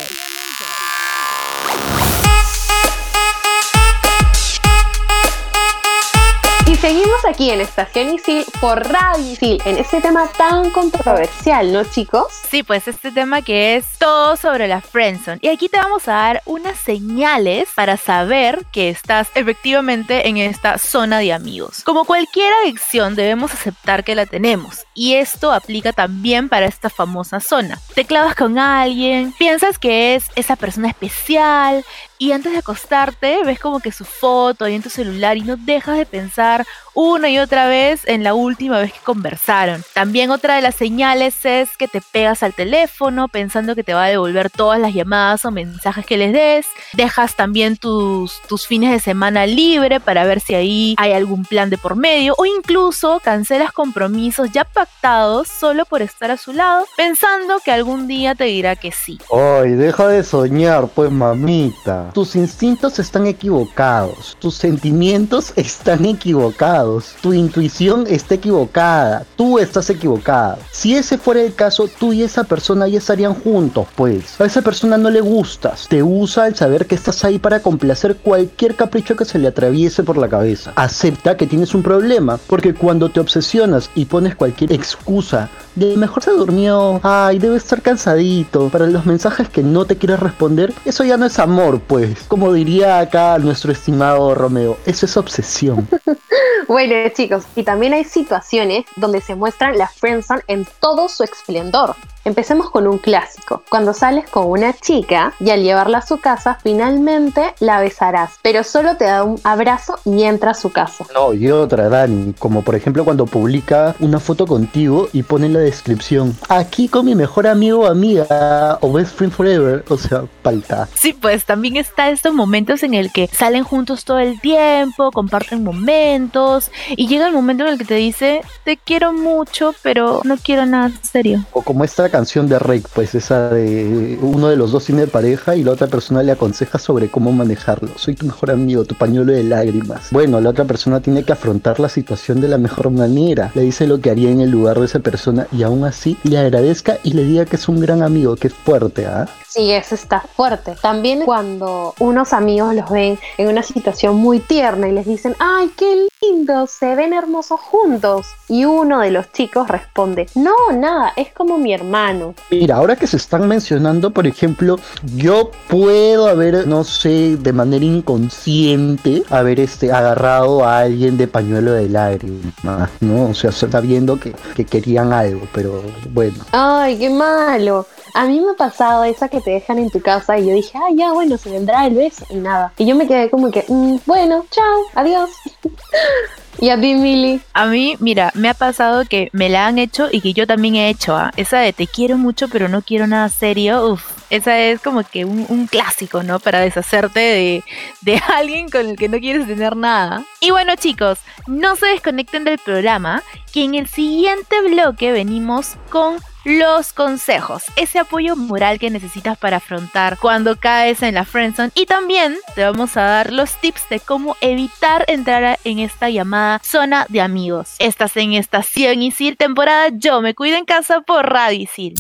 Seguimos 6.86 7.26
aquí 7.28 7.50
en 7.50 7.62
Estación 7.62 8.14
Isil 8.14 8.46
por 8.62 8.88
Radio 8.88 9.32
Isil 9.32 9.60
en 9.66 9.80
este 9.80 10.02
tema 10.02 10.28
tan 10.38 10.70
controversial, 10.70 11.74
¿no, 11.74 11.84
chicos? 11.84 12.28
Sí, 12.48 12.62
pues 12.62 12.88
este 12.88 13.12
tema 13.12 13.42
que 13.42 13.76
es 13.76 13.98
todo 13.98 14.38
sobre 14.38 14.68
la 14.68 14.82
friendzone. 14.82 15.40
Y 15.42 15.48
aquí 15.48 15.68
te 15.68 15.78
vamos 15.78 16.08
a 16.08 16.12
dar 16.12 16.44
unas 16.46 16.78
señales 16.78 17.70
para 17.74 17.98
saber 17.98 18.68
que 18.72 18.90
estás 18.90 19.30
efectivamente 19.34 20.28
en 20.28 20.38
esta 20.38 20.78
zona 20.78 21.18
de 21.18 21.34
amigos. 21.34 21.82
Como 21.84 22.06
cualquier 22.06 22.54
adicción, 22.64 23.16
debemos 23.16 23.52
aceptar 23.52 24.04
que 24.04 24.14
la 24.14 24.28
tenemos. 24.28 24.86
Y 24.94 25.16
esto 25.16 25.52
aplica 25.52 25.92
también 25.92 26.50
para 26.50 26.68
esta 26.68 26.92
famosa 26.92 27.40
zona. 27.40 27.80
Te 27.96 28.06
clavas 28.06 28.36
con 28.36 28.60
alguien, 28.60 29.34
piensas 29.40 29.80
que 29.80 30.14
es 30.14 30.26
esa 30.36 30.56
persona 30.56 30.90
especial, 30.90 31.84
y 32.18 32.32
antes 32.32 32.52
de 32.52 32.60
acostarte 32.60 33.44
ves 33.44 33.60
como 33.60 33.80
que 33.80 33.92
su 33.92 34.06
foto 34.06 34.66
ahí 34.66 34.76
en 34.76 34.84
tu 34.84 34.90
celular 34.90 35.38
y 35.38 35.42
no 35.42 35.58
dejas 35.58 35.98
de 35.98 36.06
pensar 36.06 36.66
una 36.96 37.30
y 37.30 37.38
otra 37.38 37.68
vez 37.68 38.02
en 38.06 38.24
la 38.24 38.34
última 38.34 38.80
vez 38.80 38.94
que 38.94 39.00
conversaron. 39.00 39.84
También 39.94 40.32
otra 40.32 40.56
de 40.56 40.62
las 40.62 40.76
señales 40.76 41.46
es 41.46 41.76
que 41.78 41.88
te 41.88 42.02
pegas 42.02 42.42
al 42.42 42.54
teléfono 42.54 43.28
pensando 43.28 43.76
que 43.76 43.84
te 43.84 43.94
va 43.94 44.06
a 44.06 44.10
devolver 44.10 44.50
todas 44.50 44.80
las 44.80 44.94
llamadas 44.94 45.46
o 45.46 45.52
mensajes 45.52 46.06
que 46.06 46.18
les 46.18 46.34
des. 46.34 46.66
Dejas 46.94 47.36
también 47.36 47.78
tus, 47.78 48.42
tus 48.48 48.66
fines 48.66 48.92
de 48.92 49.00
semana 49.00 49.46
libre 49.46 50.00
para 50.00 50.26
ver 50.26 50.40
si 50.40 50.56
ahí 50.56 50.96
hay 50.98 51.12
algún 51.12 51.44
plan 51.44 51.70
de 51.70 51.78
por 51.78 51.96
medio 51.96 52.34
o 52.38 52.46
incluso 52.46 53.20
cancelas 53.24 53.72
compromisos 53.72 54.52
ya 54.52 54.64
pactados 54.64 55.48
solo 55.48 55.86
por 55.86 56.02
estar 56.02 56.32
a 56.32 56.38
su 56.38 56.54
lado 56.54 56.86
pensando 56.96 57.60
que 57.64 57.72
algún 57.72 58.08
día 58.08 58.36
te 58.36 58.46
dirá 58.46 58.76
que 58.76 58.92
sí. 58.92 59.20
Ay, 59.32 59.72
deja 59.72 60.08
de 60.08 60.24
soñar, 60.24 60.88
pues 60.88 61.12
mamita. 61.12 62.12
Tus 62.14 62.36
instintos 62.36 63.00
están 63.00 63.28
equivocados, 63.28 64.38
tus 64.40 64.56
sentimientos 64.56 65.54
están 65.56 66.06
equivocados, 66.06 66.85
tu 67.22 67.34
intuición 67.34 68.06
está 68.08 68.36
equivocada, 68.36 69.26
tú 69.36 69.60
estás 69.60 69.90
equivocada. 69.90 70.58
Si 70.72 70.96
ese 70.96 71.18
fuera 71.18 71.42
el 71.42 71.54
caso, 71.54 71.90
tú 72.00 72.14
y 72.14 72.24
esa 72.24 72.44
persona 72.44 72.88
ya 72.88 72.98
estarían 72.98 73.34
juntos, 73.34 73.88
pues. 73.96 74.40
A 74.40 74.46
esa 74.46 74.62
persona 74.62 74.98
no 74.98 75.10
le 75.10 75.22
gustas, 75.22 75.88
te 75.88 76.04
usa 76.04 76.46
al 76.46 76.56
saber 76.56 76.86
que 76.86 76.96
estás 76.96 77.24
ahí 77.24 77.40
para 77.40 77.62
complacer 77.62 78.18
cualquier 78.18 78.76
capricho 78.76 79.16
que 79.16 79.26
se 79.26 79.40
le 79.40 79.48
atraviese 79.48 80.04
por 80.04 80.18
la 80.18 80.30
cabeza. 80.30 80.74
Acepta 80.76 81.38
que 81.38 81.48
tienes 81.48 81.74
un 81.74 81.84
problema, 81.84 82.40
porque 82.48 82.74
cuando 82.74 83.10
te 83.10 83.20
obsesionas 83.20 83.90
y 83.96 84.06
pones 84.06 84.36
cualquier 84.36 84.72
excusa 84.72 85.50
de 85.76 85.98
mejor 85.98 86.24
se 86.24 86.32
durmió, 86.32 87.00
ay, 87.04 87.40
debe 87.40 87.58
estar 87.58 87.82
cansadito, 87.82 88.70
para 88.70 88.88
los 88.88 89.06
mensajes 89.06 89.50
que 89.50 89.62
no 89.62 89.86
te 89.86 89.98
quieres 89.98 90.20
responder, 90.20 90.74
eso 90.86 91.04
ya 91.04 91.18
no 91.18 91.26
es 91.26 91.40
amor, 91.40 91.82
pues. 91.86 92.24
Como 92.28 92.54
diría 92.54 93.00
acá 93.00 93.38
nuestro 93.40 93.72
estimado 93.72 94.34
Romeo, 94.36 94.78
eso 94.86 95.06
es 95.06 95.18
obsesión. 95.18 95.88
Bueno, 96.76 96.94
chicos, 97.08 97.46
y 97.56 97.64
también 97.64 97.94
hay 97.94 98.04
situaciones 98.04 98.84
donde 98.98 99.22
se 99.22 99.34
muestran 99.34 99.78
la 99.78 99.88
friendzone 99.88 100.42
en 100.50 100.68
todo 100.82 101.08
su 101.08 101.24
esplendor. 101.24 101.96
Empecemos 102.26 102.72
con 102.72 102.88
un 102.88 102.98
clásico. 102.98 103.62
Cuando 103.70 103.94
sales 103.94 104.28
con 104.28 104.48
una 104.48 104.74
chica 104.74 105.34
y 105.40 105.52
al 105.52 105.62
llevarla 105.62 106.00
a 106.00 106.02
su 106.06 106.18
casa, 106.18 106.58
finalmente 106.64 107.54
la 107.60 107.80
besarás, 107.80 108.32
pero 108.42 108.64
solo 108.64 108.98
te 108.98 109.06
da 109.06 109.24
un 109.24 109.40
abrazo 109.44 110.00
y 110.06 110.24
entra 110.24 110.52
a 110.52 110.54
su 110.56 110.72
casa. 110.72 111.06
No, 111.14 111.34
y 111.34 111.52
otra, 111.52 111.88
Dani, 111.88 112.34
como 112.40 112.64
por 112.64 112.74
ejemplo 112.74 113.06
cuando 113.06 113.28
publica 113.28 113.96
una 114.00 114.20
foto 114.20 114.48
contigo 114.48 115.08
y 115.14 115.22
pone 115.22 115.46
en 115.46 115.54
la 115.54 115.60
descripción, 115.60 116.36
aquí 116.50 116.88
con 116.88 117.06
mi 117.06 117.14
mejor 117.14 117.46
amigo 117.46 117.82
o 117.82 117.86
amiga 117.86 118.80
o 118.82 118.92
best 118.92 119.16
friend 119.16 119.32
forever, 119.32 119.86
o 119.88 119.98
sea, 119.98 120.24
palta. 120.42 120.90
Sí, 120.96 121.14
pues 121.14 121.46
también 121.46 121.78
está 121.78 122.10
estos 122.10 122.34
momentos 122.34 122.82
en 122.82 122.96
el 122.96 123.12
que 123.12 123.28
salen 123.28 123.64
juntos 123.64 124.04
todo 124.04 124.18
el 124.18 124.42
tiempo, 124.42 125.12
comparten 125.12 125.64
momentos 125.64 126.65
y 126.90 127.08
llega 127.08 127.28
el 127.28 127.34
momento 127.34 127.66
en 127.66 127.74
el 127.74 127.78
que 127.78 127.86
te 127.86 127.96
dice, 127.96 128.42
te 128.64 128.78
quiero 128.78 129.14
mucho, 129.14 129.74
pero 129.82 130.22
no 130.24 130.38
quiero 130.38 130.66
nada 130.66 130.92
serio. 131.02 131.46
O 131.54 131.62
como 131.62 131.84
esta 131.84 132.10
canción 132.10 132.48
de 132.48 132.60
Rake, 132.60 132.88
pues 132.94 133.16
esa 133.16 133.50
de 133.50 134.18
uno 134.22 134.50
de 134.50 134.56
los 134.56 134.72
dos 134.72 134.86
tiene 134.86 135.08
pareja 135.08 135.56
y 135.56 135.64
la 135.64 135.72
otra 135.72 135.88
persona 135.88 136.24
le 136.24 136.32
aconseja 136.32 136.80
sobre 136.80 137.10
cómo 137.10 137.32
manejarlo. 137.32 137.90
Soy 137.98 138.16
tu 138.16 138.26
mejor 138.26 138.52
amigo, 138.52 138.86
tu 138.86 138.96
pañuelo 138.96 139.34
de 139.34 139.44
lágrimas. 139.44 140.10
Bueno, 140.12 140.40
la 140.42 140.50
otra 140.50 140.66
persona 140.66 141.00
tiene 141.00 141.24
que 141.24 141.34
afrontar 141.34 141.80
la 141.80 141.90
situación 141.90 142.42
de 142.42 142.48
la 142.48 142.58
mejor 142.58 142.90
manera. 142.90 143.52
Le 143.56 143.62
dice 143.62 143.88
lo 143.88 144.00
que 144.00 144.10
haría 144.10 144.30
en 144.30 144.42
el 144.42 144.50
lugar 144.50 144.80
de 144.80 144.86
esa 144.86 145.00
persona 145.00 145.48
y 145.52 145.64
aún 145.64 145.84
así 145.84 146.18
le 146.24 146.38
agradezca 146.38 146.98
y 147.04 147.14
le 147.14 147.24
diga 147.24 147.46
que 147.46 147.56
es 147.56 147.68
un 147.68 147.80
gran 147.80 148.02
amigo, 148.02 148.36
que 148.36 148.48
es 148.48 148.54
fuerte, 148.54 149.06
¿ah? 149.06 149.28
Sí, 149.48 149.72
eso 149.72 149.96
está 149.96 150.20
fuerte. 150.20 150.76
También 150.82 151.22
cuando 151.24 151.94
unos 152.00 152.34
amigos 152.34 152.76
los 152.76 152.90
ven 152.90 153.18
en 153.38 153.48
una 153.48 153.64
situación 153.64 154.18
muy 154.18 154.40
tierna 154.40 154.90
y 154.90 154.92
les 154.92 155.06
dicen, 155.06 155.34
ay, 155.40 155.72
qué 155.78 156.08
lindo 156.22 156.55
se 156.68 156.96
ven 156.96 157.14
hermosos 157.14 157.60
juntos. 157.60 158.28
Y 158.48 158.66
uno 158.66 159.00
de 159.02 159.12
los 159.12 159.32
chicos 159.32 159.68
responde, 159.68 160.28
no, 160.36 160.54
nada, 160.74 161.14
es 161.16 161.32
como 161.34 161.58
mi 161.58 161.74
hermano. 161.74 162.34
Mira, 162.52 162.76
ahora 162.78 162.96
que 162.96 163.08
se 163.08 163.18
están 163.18 163.48
mencionando, 163.48 164.12
por 164.12 164.28
ejemplo, 164.28 164.78
yo 165.16 165.52
puedo 165.68 166.28
haber, 166.28 166.68
no 166.68 166.84
sé, 166.84 167.38
de 167.38 167.54
manera 167.54 167.84
inconsciente, 167.86 169.24
haber 169.30 169.60
este, 169.60 169.92
agarrado 169.92 170.64
a 170.66 170.80
alguien 170.80 171.18
de 171.18 171.28
pañuelo 171.28 171.74
de 171.74 171.90
lágrimas, 171.90 172.90
¿no? 173.02 173.30
O 173.30 173.34
sea, 173.34 173.52
sabiendo 173.52 174.20
que, 174.20 174.34
que 174.56 174.66
querían 174.66 175.12
algo, 175.14 175.48
pero 175.54 175.82
bueno. 176.12 176.38
Ay, 176.52 176.98
qué 176.98 177.10
malo. 177.10 177.86
A 178.14 178.26
mí 178.26 178.40
me 178.40 178.52
ha 178.52 178.56
pasado 178.56 179.04
esa 179.04 179.28
que 179.28 179.42
te 179.42 179.52
dejan 179.52 179.78
en 179.78 179.90
tu 179.90 180.00
casa 180.02 180.38
y 180.40 180.48
yo 180.48 180.54
dije, 180.54 180.78
ah, 180.78 180.90
ya, 180.96 181.12
bueno, 181.12 181.38
se 181.38 181.50
vendrá 181.52 181.86
el 181.86 181.96
beso 181.96 182.26
y 182.30 182.36
nada. 182.36 182.72
Y 182.78 182.86
yo 182.86 182.96
me 182.96 183.08
quedé 183.08 183.30
como 183.30 183.52
que, 183.52 183.66
"Mm, 183.68 183.98
bueno, 184.06 184.46
chao, 184.52 184.82
adiós. 184.96 185.30
y 186.60 186.70
a 186.70 186.80
ti, 186.80 186.96
Mili. 186.96 187.42
A 187.54 187.66
mí, 187.66 187.98
mira, 188.00 188.32
me 188.34 188.50
ha 188.50 188.54
pasado 188.54 189.06
que 189.06 189.30
me 189.34 189.50
la 189.50 189.68
han 189.68 189.78
hecho 189.78 190.08
y 190.12 190.22
que 190.22 190.34
yo 190.34 190.48
también 190.48 190.76
he 190.76 190.90
hecho. 190.90 191.16
¿ah? 191.16 191.32
Esa 191.38 191.60
de 191.60 191.74
te 191.74 191.88
quiero 191.88 192.18
mucho, 192.18 192.48
pero 192.48 192.68
no 192.70 192.82
quiero 192.82 193.08
nada 193.08 193.30
serio. 193.30 193.92
Uf, 193.92 194.04
esa 194.30 194.60
es 194.60 194.82
como 194.82 195.04
que 195.04 195.26
un, 195.26 195.46
un 195.50 195.68
clásico, 195.68 196.24
¿no? 196.24 196.40
Para 196.40 196.60
deshacerte 196.60 197.20
de, 197.20 197.64
de 198.02 198.22
alguien 198.36 198.70
con 198.70 198.88
el 198.88 198.98
que 198.98 199.10
no 199.10 199.20
quieres 199.20 199.48
tener 199.48 199.76
nada. 199.76 200.24
Y 200.40 200.52
bueno, 200.52 200.76
chicos, 200.76 201.20
no 201.48 201.76
se 201.76 201.88
desconecten 201.88 202.44
del 202.44 202.58
programa, 202.58 203.22
que 203.54 203.64
en 203.64 203.76
el 203.76 203.88
siguiente 203.88 204.62
bloque 204.62 205.12
venimos 205.12 205.78
con 205.90 206.18
los 206.46 206.94
consejos, 206.94 207.64
ese 207.76 207.98
apoyo 207.98 208.36
moral 208.36 208.78
que 208.78 208.92
necesitas 208.92 209.36
para 209.38 209.58
afrontar 209.58 210.18
cuando 210.20 210.58
caes 210.58 211.02
en 211.02 211.16
la 211.16 211.26
friendzone 211.26 211.72
y 211.74 211.88
también 211.88 212.38
te 212.54 212.64
vamos 212.64 212.96
a 212.98 213.02
dar 213.02 213.34
los 213.34 213.60
tips 213.60 213.90
de 213.90 214.00
cómo 214.00 214.38
evitar 214.42 215.06
entrar 215.08 215.60
en 215.64 215.80
esta 215.80 216.10
llamada 216.10 216.62
zona 216.64 217.08
de 217.10 217.22
amigos. 217.22 217.76
Estás 217.80 218.16
en 218.18 218.34
Estación 218.34 219.02
Isil, 219.02 219.38
temporada 219.38 219.90
Yo 219.92 220.22
me 220.22 220.36
cuido 220.36 220.58
en 220.58 220.66
casa 220.66 221.02
por 221.02 221.28
Radio 221.28 221.64
Isil. 221.64 221.96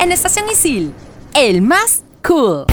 En 0.00 0.10
Estación 0.10 0.50
Isil, 0.50 0.92
el 1.34 1.62
más 1.62 2.02
cool. 2.26 2.64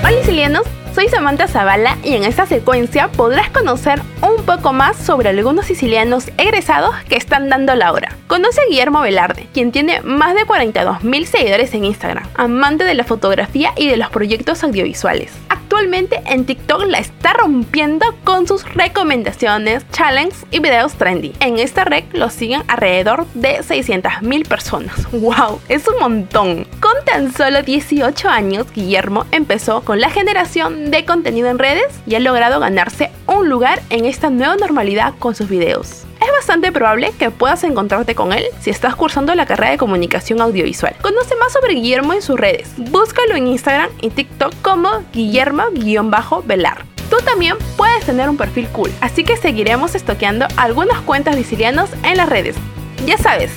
Hola 0.00 0.20
Isilianos, 0.22 0.66
soy 0.94 1.08
Samantha 1.08 1.48
Zavala 1.48 1.96
y 2.04 2.14
en 2.14 2.24
esta 2.24 2.46
secuencia 2.46 3.08
podrás 3.08 3.50
conocer 3.50 4.00
un 4.20 4.44
poco 4.44 4.72
más 4.72 4.96
sobre 4.96 5.30
algunos 5.30 5.66
sicilianos 5.66 6.30
egresados 6.36 6.94
que 7.08 7.16
están 7.16 7.48
dando 7.48 7.74
la 7.74 7.92
hora. 7.92 8.16
Conoce 8.26 8.60
a 8.60 8.68
Guillermo 8.68 9.00
Velarde, 9.00 9.48
quien 9.52 9.72
tiene 9.72 10.00
más 10.02 10.34
de 10.34 10.44
42 10.44 11.02
mil 11.04 11.26
seguidores 11.26 11.72
en 11.74 11.84
Instagram, 11.84 12.28
amante 12.34 12.84
de 12.84 12.94
la 12.94 13.04
fotografía 13.04 13.72
y 13.76 13.88
de 13.88 13.96
los 13.96 14.10
proyectos 14.10 14.62
audiovisuales. 14.64 15.32
Actualmente 15.72 16.20
en 16.26 16.44
TikTok 16.44 16.84
la 16.84 16.98
está 16.98 17.32
rompiendo 17.32 18.04
con 18.24 18.46
sus 18.46 18.62
recomendaciones, 18.74 19.88
challenges 19.90 20.44
y 20.50 20.58
videos 20.58 20.92
trendy. 20.96 21.32
En 21.40 21.58
esta 21.58 21.84
red 21.84 22.04
lo 22.12 22.28
siguen 22.28 22.62
alrededor 22.68 23.26
de 23.32 23.62
600 23.62 24.20
mil 24.20 24.44
personas. 24.44 25.10
¡Wow! 25.12 25.62
Es 25.70 25.88
un 25.88 25.98
montón. 25.98 26.66
Con 26.78 26.92
tan 27.06 27.32
solo 27.32 27.62
18 27.62 28.28
años, 28.28 28.66
Guillermo 28.74 29.24
empezó 29.32 29.80
con 29.80 29.98
la 29.98 30.10
generación 30.10 30.90
de 30.90 31.06
contenido 31.06 31.48
en 31.48 31.58
redes 31.58 32.02
y 32.06 32.16
ha 32.16 32.20
logrado 32.20 32.60
ganarse 32.60 33.10
un 33.38 33.48
lugar 33.48 33.82
en 33.90 34.04
esta 34.04 34.30
nueva 34.30 34.56
normalidad 34.56 35.14
con 35.18 35.34
sus 35.34 35.48
videos. 35.48 36.04
Es 36.20 36.30
bastante 36.32 36.70
probable 36.70 37.12
que 37.18 37.30
puedas 37.30 37.64
encontrarte 37.64 38.14
con 38.14 38.32
él 38.32 38.44
si 38.60 38.70
estás 38.70 38.94
cursando 38.94 39.34
la 39.34 39.46
carrera 39.46 39.72
de 39.72 39.78
comunicación 39.78 40.40
audiovisual. 40.40 40.94
Conoce 41.02 41.34
más 41.36 41.52
sobre 41.52 41.74
Guillermo 41.74 42.12
en 42.12 42.22
sus 42.22 42.38
redes. 42.38 42.72
Búscalo 42.76 43.34
en 43.34 43.48
Instagram 43.48 43.90
y 44.00 44.10
TikTok 44.10 44.54
como 44.62 44.88
Guillermo-Velar. 45.12 46.84
Tú 47.10 47.16
también 47.24 47.56
puedes 47.76 48.04
tener 48.06 48.28
un 48.30 48.36
perfil 48.36 48.68
cool, 48.68 48.90
así 49.00 49.24
que 49.24 49.36
seguiremos 49.36 49.94
estoqueando 49.94 50.46
algunas 50.56 51.00
cuentas 51.00 51.36
sicilianos 51.36 51.90
en 52.04 52.16
las 52.16 52.28
redes. 52.28 52.56
Ya 53.04 53.18
sabes, 53.18 53.52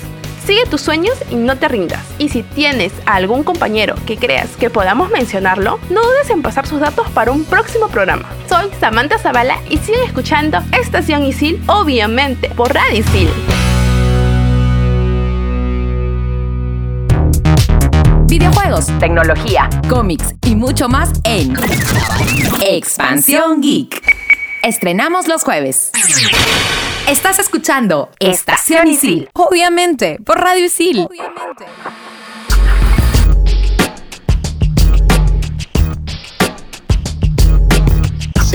Sigue 0.46 0.64
tus 0.68 0.82
sueños 0.82 1.16
y 1.32 1.36
no 1.36 1.58
te 1.58 1.68
rindas. 1.68 2.04
Y 2.20 2.30
si 2.30 2.44
tienes 2.44 2.94
a 3.08 3.16
algún 3.16 3.44
compañero 3.44 3.96
que 4.06 4.16
creas 4.16 4.56
que 4.58 4.70
podamos 4.70 5.10
mencionarlo, 5.10 5.80
no 5.90 6.04
dudes 6.04 6.30
en 6.30 6.44
pasar 6.44 6.68
sus 6.68 6.80
datos 6.80 7.10
para 7.10 7.32
un 7.32 7.46
próximo 7.46 7.88
programa. 7.88 8.30
Soy 8.48 8.70
Samantha 8.80 9.18
Zavala 9.18 9.58
y 9.72 9.78
siguen 9.78 10.04
escuchando 10.04 10.60
Estación 10.80 11.26
Isil, 11.26 11.64
obviamente, 11.66 12.50
por 12.50 12.72
Radio 12.72 13.00
Isil. 13.00 13.30
Videojuegos, 18.28 18.88
tecnología, 19.00 19.68
cómics 19.90 20.36
y 20.46 20.56
mucho 20.56 20.88
más 20.88 21.10
en 21.24 21.56
Expansión 22.62 23.62
Geek. 23.62 24.00
Estrenamos 24.62 25.28
los 25.28 25.44
jueves. 25.44 25.92
Estás 27.08 27.38
escuchando 27.38 28.10
Estación 28.20 28.88
Isil, 28.88 29.30
obviamente, 29.34 30.18
por 30.26 30.40
Radio 30.40 30.66
Isil. 30.66 31.08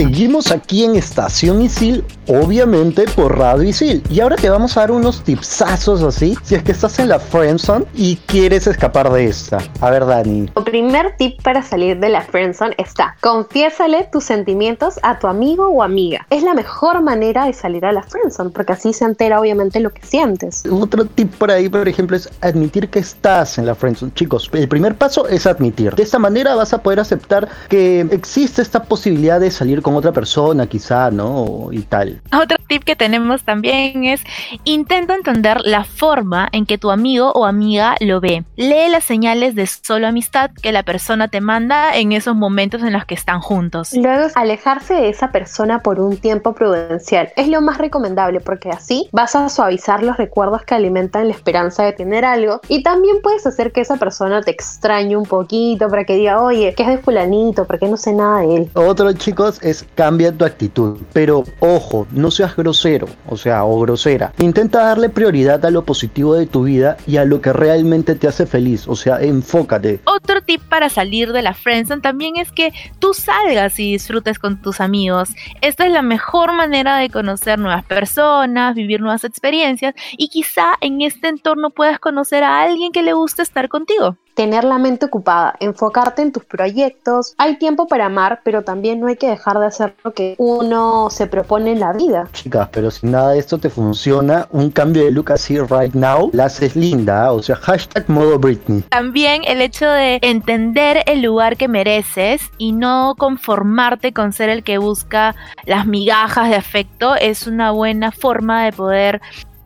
Seguimos 0.00 0.50
aquí 0.50 0.85
en 0.85 0.97
Estación 0.97 1.61
Isil, 1.61 2.02
obviamente 2.26 3.04
por 3.14 3.37
Radio 3.37 3.69
Isil. 3.69 4.02
Y 4.09 4.21
ahora 4.21 4.37
te 4.37 4.49
vamos 4.49 4.75
a 4.75 4.80
dar 4.80 4.92
unos 4.92 5.23
tipsazos 5.23 6.02
así, 6.02 6.35
si 6.42 6.54
es 6.54 6.62
que 6.62 6.73
estás 6.73 6.99
en 7.00 7.11
la 7.11 7.19
friendzone 7.19 7.85
y 7.95 8.16
quieres 8.16 8.66
escapar 8.66 9.12
de 9.12 9.26
esta. 9.26 9.59
A 9.83 9.90
ver, 9.90 10.07
Dani. 10.07 10.50
El 10.57 10.64
primer 10.64 11.16
tip 11.19 11.42
para 11.42 11.62
salir 11.62 12.00
de 12.00 12.09
la 12.09 12.23
friendzone 12.23 12.75
está, 12.78 13.14
confiésale 13.21 14.09
tus 14.11 14.25
sentimientos 14.25 14.99
a 15.02 15.19
tu 15.19 15.26
amigo 15.26 15.69
o 15.69 15.83
amiga. 15.83 16.26
Es 16.30 16.42
la 16.45 16.54
mejor 16.54 17.02
manera 17.02 17.45
de 17.45 17.52
salir 17.52 17.85
a 17.85 17.92
la 17.92 18.02
friendzone, 18.02 18.49
porque 18.49 18.73
así 18.73 18.95
se 18.95 19.04
entera 19.04 19.38
obviamente 19.38 19.80
lo 19.80 19.90
que 19.90 20.02
sientes. 20.02 20.62
Otro 20.71 21.04
tip 21.04 21.35
por 21.35 21.50
ahí, 21.50 21.69
por 21.69 21.87
ejemplo, 21.87 22.16
es 22.16 22.30
admitir 22.40 22.88
que 22.88 23.00
estás 23.00 23.59
en 23.59 23.66
la 23.66 23.75
friendzone. 23.75 24.14
Chicos, 24.14 24.49
el 24.54 24.66
primer 24.66 24.95
paso 24.95 25.28
es 25.28 25.47
admitir. 25.47 25.95
De 25.95 26.04
esta 26.04 26.19
manera 26.19 26.54
vas 26.54 26.73
a 26.73 26.83
poder 26.83 27.00
aceptar 27.00 27.50
que 27.69 28.00
existe 28.12 28.62
esta 28.62 28.85
posibilidad 28.85 29.38
de 29.38 29.50
salir 29.50 29.83
con 29.83 29.89
otra 29.97 30.12
persona, 30.12 30.66
quizá, 30.66 31.11
¿no? 31.11 31.68
Y 31.73 31.82
tal. 31.82 32.20
Otro 32.32 32.56
tip 32.68 32.85
que 32.85 32.97
tenemos 32.97 33.42
también 33.42 34.04
es 34.04 34.23
intenta 34.64 35.14
entender 35.14 35.61
la 35.64 35.85
forma 35.85 36.49
en 36.52 36.66
que 36.66 36.78
tu 36.78 36.90
amigo 36.90 37.32
o 37.32 37.44
amiga 37.44 37.97
lo 38.00 38.20
ve. 38.20 38.44
Lee 38.56 38.90
las 38.90 39.04
señales 39.04 39.54
de 39.54 39.66
solo 39.66 40.06
amistad 40.06 40.50
que 40.62 40.73
la 40.73 40.82
persona 40.82 41.28
te 41.28 41.40
manda 41.40 41.97
en 41.97 42.12
esos 42.12 42.37
momentos 42.37 42.82
en 42.82 42.92
los 42.92 43.04
que 43.04 43.14
están 43.14 43.40
juntos. 43.40 43.92
Luego 43.92 44.26
es 44.26 44.37
alejarse 44.37 44.94
de 44.94 45.09
esa 45.09 45.32
persona 45.32 45.82
por 45.82 46.00
un 46.00 46.16
tiempo 46.16 46.54
prudencial. 46.54 47.32
Es 47.37 47.49
lo 47.49 47.61
más 47.61 47.78
recomendable 47.78 48.40
porque 48.40 48.70
así 48.70 49.09
vas 49.12 49.35
a 49.35 49.49
suavizar 49.49 50.02
los 50.02 50.16
recuerdos 50.16 50.62
que 50.62 50.75
alimentan 50.75 51.28
la 51.28 51.35
esperanza 51.35 51.85
de 51.85 51.92
tener 51.92 52.25
algo 52.25 52.61
y 52.68 52.82
también 52.82 53.16
puedes 53.23 53.47
hacer 53.47 53.73
que 53.73 53.80
esa 53.80 53.97
persona 53.97 54.42
te 54.42 54.50
extrañe 54.50 55.16
un 55.16 55.26
poquito 55.26 55.88
para 55.88 56.04
que 56.04 56.14
diga, 56.14 56.42
oye, 56.42 56.75
¿qué 56.76 56.82
es 56.85 56.88
de 56.88 56.99
fulanito? 56.99 57.64
¿Por 57.66 57.78
qué 57.78 57.88
no 57.88 57.97
sé 57.97 58.12
nada 58.12 58.40
de 58.40 58.56
él? 58.56 58.70
Otro, 58.75 59.12
chicos, 59.12 59.61
es 59.62 59.79
cambia 59.94 60.32
tu 60.32 60.44
actitud. 60.44 60.99
Pero 61.12 61.44
ojo, 61.60 62.06
no 62.12 62.30
seas 62.30 62.56
grosero, 62.56 63.06
o 63.28 63.37
sea, 63.37 63.64
o 63.64 63.80
grosera. 63.80 64.32
Intenta 64.38 64.84
darle 64.84 65.08
prioridad 65.08 65.64
a 65.64 65.70
lo 65.70 65.84
positivo 65.84 66.34
de 66.34 66.46
tu 66.46 66.64
vida 66.64 66.96
y 67.06 67.16
a 67.16 67.25
lo 67.25 67.40
que 67.40 67.52
realmente 67.52 68.14
te 68.14 68.28
hace 68.28 68.46
feliz. 68.46 68.87
O 68.88 68.96
sea, 68.96 69.20
enfócate. 69.20 70.00
Otro 70.04 70.42
tip 70.42 70.62
para 70.68 70.88
salir 70.88 71.32
de 71.32 71.42
la 71.42 71.54
friendzone 71.54 72.00
también 72.00 72.37
es 72.37 72.52
que 72.52 72.72
tú 72.99 73.14
salgas 73.14 73.78
y 73.78 73.92
disfrutes 73.92 74.38
con 74.38 74.60
tus 74.60 74.80
amigos. 74.80 75.30
Esta 75.60 75.87
es 75.87 75.92
la 75.92 76.02
mejor 76.02 76.52
manera 76.52 76.96
de 76.96 77.10
conocer 77.10 77.58
nuevas 77.58 77.84
personas, 77.84 78.75
vivir 78.75 79.00
nuevas 79.00 79.25
experiencias 79.25 79.94
y 80.16 80.28
quizá 80.28 80.75
en 80.80 81.00
este 81.02 81.28
entorno 81.28 81.70
puedas 81.70 81.99
conocer 81.99 82.44
a 82.44 82.62
alguien 82.62 82.92
que 82.92 83.02
le 83.02 83.12
guste 83.12 83.42
estar 83.42 83.68
contigo 83.68 84.16
tener 84.40 84.64
la 84.64 84.78
mente 84.78 85.04
ocupada, 85.04 85.54
enfocarte 85.61 86.23
en 86.23 86.32
tus 86.32 86.47
proyectos. 86.47 87.35
Hay 87.37 87.59
tiempo 87.59 87.87
para 87.87 88.06
amar, 88.06 88.40
pero 88.42 88.62
también 88.62 88.99
no 88.99 89.09
hay 89.09 89.16
que 89.16 89.28
dejar 89.28 89.59
de 89.59 89.66
hacer 89.66 89.94
lo 90.02 90.14
que 90.14 90.35
uno 90.38 91.11
se 91.11 91.26
propone 91.26 91.73
en 91.73 91.80
la 91.80 91.92
vida. 91.92 92.26
Chicas, 92.32 92.70
pero 92.73 92.90
si 92.90 93.06
nada 93.06 93.32
de 93.32 93.38
esto 93.38 93.59
te 93.59 93.68
funciona, 93.68 94.49
un 94.50 94.70
cambio 94.70 95.04
de 95.04 95.11
look 95.11 95.30
así 95.30 95.59
right 95.59 95.92
now, 95.92 96.30
la 96.32 96.47
haces 96.47 96.75
linda, 96.75 97.30
o 97.32 97.42
sea, 97.42 97.56
hashtag 97.56 98.09
modo 98.09 98.38
Britney. 98.38 98.80
También 98.88 99.42
el 99.47 99.61
hecho 99.61 99.87
de 99.90 100.18
entender 100.23 101.02
el 101.04 101.20
lugar 101.20 101.59
que 101.59 101.68
mereces 101.68 102.40
y 102.56 102.73
no 102.73 103.16
conformarte 103.18 104.14
con 104.14 104.32
ser 104.32 104.49
el 104.49 104.62
que 104.64 104.78
busca 104.78 105.37
las 105.66 105.85
migajas 105.87 106.49
de 106.49 106.56
afecto 106.56 107.14
es 107.14 107.47
una 107.47 107.73
buena 107.73 108.11
forma 108.11 108.64
de 108.64 108.73
poder 108.73 109.20